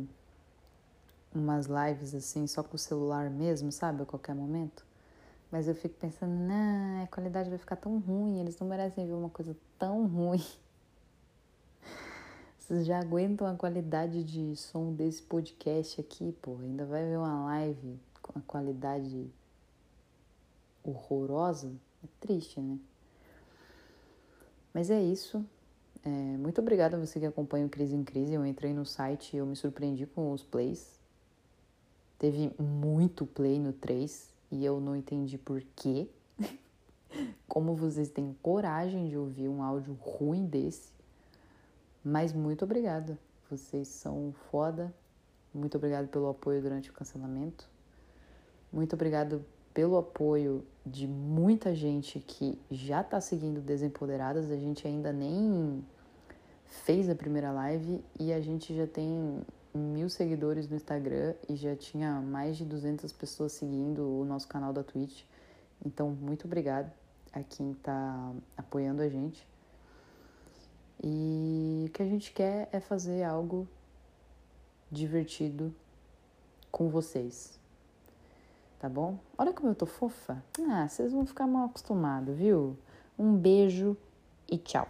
umas 1.35 1.67
lives 1.67 2.15
assim, 2.15 2.47
só 2.47 2.63
com 2.63 2.77
o 2.77 2.79
celular 2.79 3.29
mesmo, 3.29 3.73
sabe, 3.73 4.03
a 4.03 4.07
qualquer 4.07 4.37
momento. 4.37 4.87
Mas 5.51 5.67
eu 5.67 5.75
fico 5.75 5.97
pensando, 5.97 6.31
não, 6.31 7.03
a 7.03 7.09
qualidade 7.09 7.49
vai 7.49 7.59
ficar 7.59 7.75
tão 7.75 7.99
ruim, 7.99 8.39
eles 8.39 8.57
não 8.61 8.69
merecem 8.69 9.05
ver 9.05 9.15
uma 9.15 9.29
coisa 9.29 9.57
tão 9.77 10.07
ruim. 10.07 10.47
Vocês 12.57 12.87
já 12.87 13.01
aguentam 13.01 13.49
a 13.49 13.55
qualidade 13.57 14.23
de 14.23 14.55
som 14.55 14.93
desse 14.93 15.23
podcast 15.23 16.01
aqui, 16.01 16.31
pô. 16.41 16.57
Ainda 16.61 16.85
vai 16.85 17.05
ver 17.05 17.19
uma 17.19 17.47
live 17.47 17.99
com 18.23 18.39
a 18.39 18.43
qualidade 18.43 19.29
horrorosa? 20.87 21.73
É 22.05 22.09
triste, 22.21 22.61
né? 22.61 22.79
Mas 24.73 24.91
é 24.91 25.03
isso. 25.03 25.45
É, 26.05 26.09
muito 26.09 26.61
obrigada 26.61 26.97
a 26.97 27.01
você 27.01 27.19
que 27.19 27.27
acompanha 27.27 27.67
o 27.67 27.69
Crise 27.69 27.97
em 27.97 28.05
Crise. 28.05 28.35
Eu 28.35 28.47
entrei 28.47 28.73
no 28.73 28.87
site 28.87 29.35
e 29.35 29.39
eu 29.39 29.47
me 29.47 29.57
surpreendi 29.57 30.07
com 30.07 30.31
os 30.33 30.45
plays. 30.45 31.01
Teve 32.19 32.53
muito 32.61 33.27
play 33.27 33.59
no 33.59 33.73
3 33.73 34.33
e 34.51 34.65
eu 34.65 34.81
não 34.81 34.95
entendi 34.95 35.37
por 35.37 35.63
quê. 35.75 36.09
Como 37.49 37.75
vocês 37.75 38.09
têm 38.09 38.37
coragem 38.43 39.09
de 39.09 39.17
ouvir 39.17 39.49
um 39.49 39.63
áudio 39.63 39.95
ruim 39.95 40.47
desse? 40.47 40.93
Mas 42.05 42.33
muito 42.33 42.65
obrigada. 42.65 43.19
Vocês 43.51 43.89
são 43.89 44.33
foda. 44.51 44.95
Muito 45.53 45.77
obrigado 45.77 46.09
pelo 46.09 46.29
apoio 46.29 46.63
durante 46.63 46.91
o 46.91 46.93
cancelamento. 46.93 47.69
Muito 48.73 48.95
obrigado 48.95 49.45
pelo 49.77 49.99
apoio 49.99 50.65
de 50.87 51.07
muita 51.07 51.75
gente 51.75 52.19
que 52.19 52.59
já 52.71 53.05
tá 53.05 53.21
seguindo 53.21 53.61
Desempoderadas. 53.61 54.51
A 54.51 54.57
gente 54.57 54.89
ainda 54.89 55.13
nem 55.13 55.85
fez 56.65 57.11
a 57.11 57.15
primeira 57.15 57.53
live 57.53 58.03
e 58.19 58.33
a 58.33 58.41
gente 58.41 58.75
já 58.75 58.87
tem 58.87 59.43
mil 59.75 60.09
seguidores 60.09 60.67
no 60.67 60.77
Instagram 60.77 61.35
e 61.47 61.57
já 61.57 61.77
tinha 61.77 62.23
mais 62.23 62.57
de 62.57 62.65
200 62.65 63.13
pessoas 63.13 63.53
seguindo 63.53 64.01
o 64.19 64.25
nosso 64.25 64.49
canal 64.49 64.73
da 64.73 64.83
Twitch. 64.83 65.25
Então, 65.85 66.09
muito 66.09 66.47
obrigado 66.47 66.91
a 67.31 67.43
quem 67.43 67.75
tá 67.75 68.33
apoiando 68.57 69.03
a 69.03 69.11
gente. 69.11 69.47
E 71.05 71.85
o 71.87 71.93
que 71.93 72.03
a 72.03 72.07
gente 72.07 72.33
quer 72.33 72.71
é 72.73 72.81
fazer 72.81 73.25
algo 73.25 73.69
divertido 74.91 75.71
com 76.73 76.89
vocês. 76.89 77.66
Tá 78.79 78.89
bom? 78.89 79.19
Olha 79.39 79.53
como 79.53 79.71
eu 79.71 79.75
tô 79.75 79.87
fofa. 79.87 80.43
Ah, 80.69 80.87
vocês 80.87 81.13
vão 81.13 81.25
ficar 81.25 81.47
mal 81.47 81.67
acostumados, 81.67 82.37
viu? 82.37 82.77
Um 83.19 83.35
beijo 83.35 83.97
e 84.51 84.59
tchau. 84.59 84.87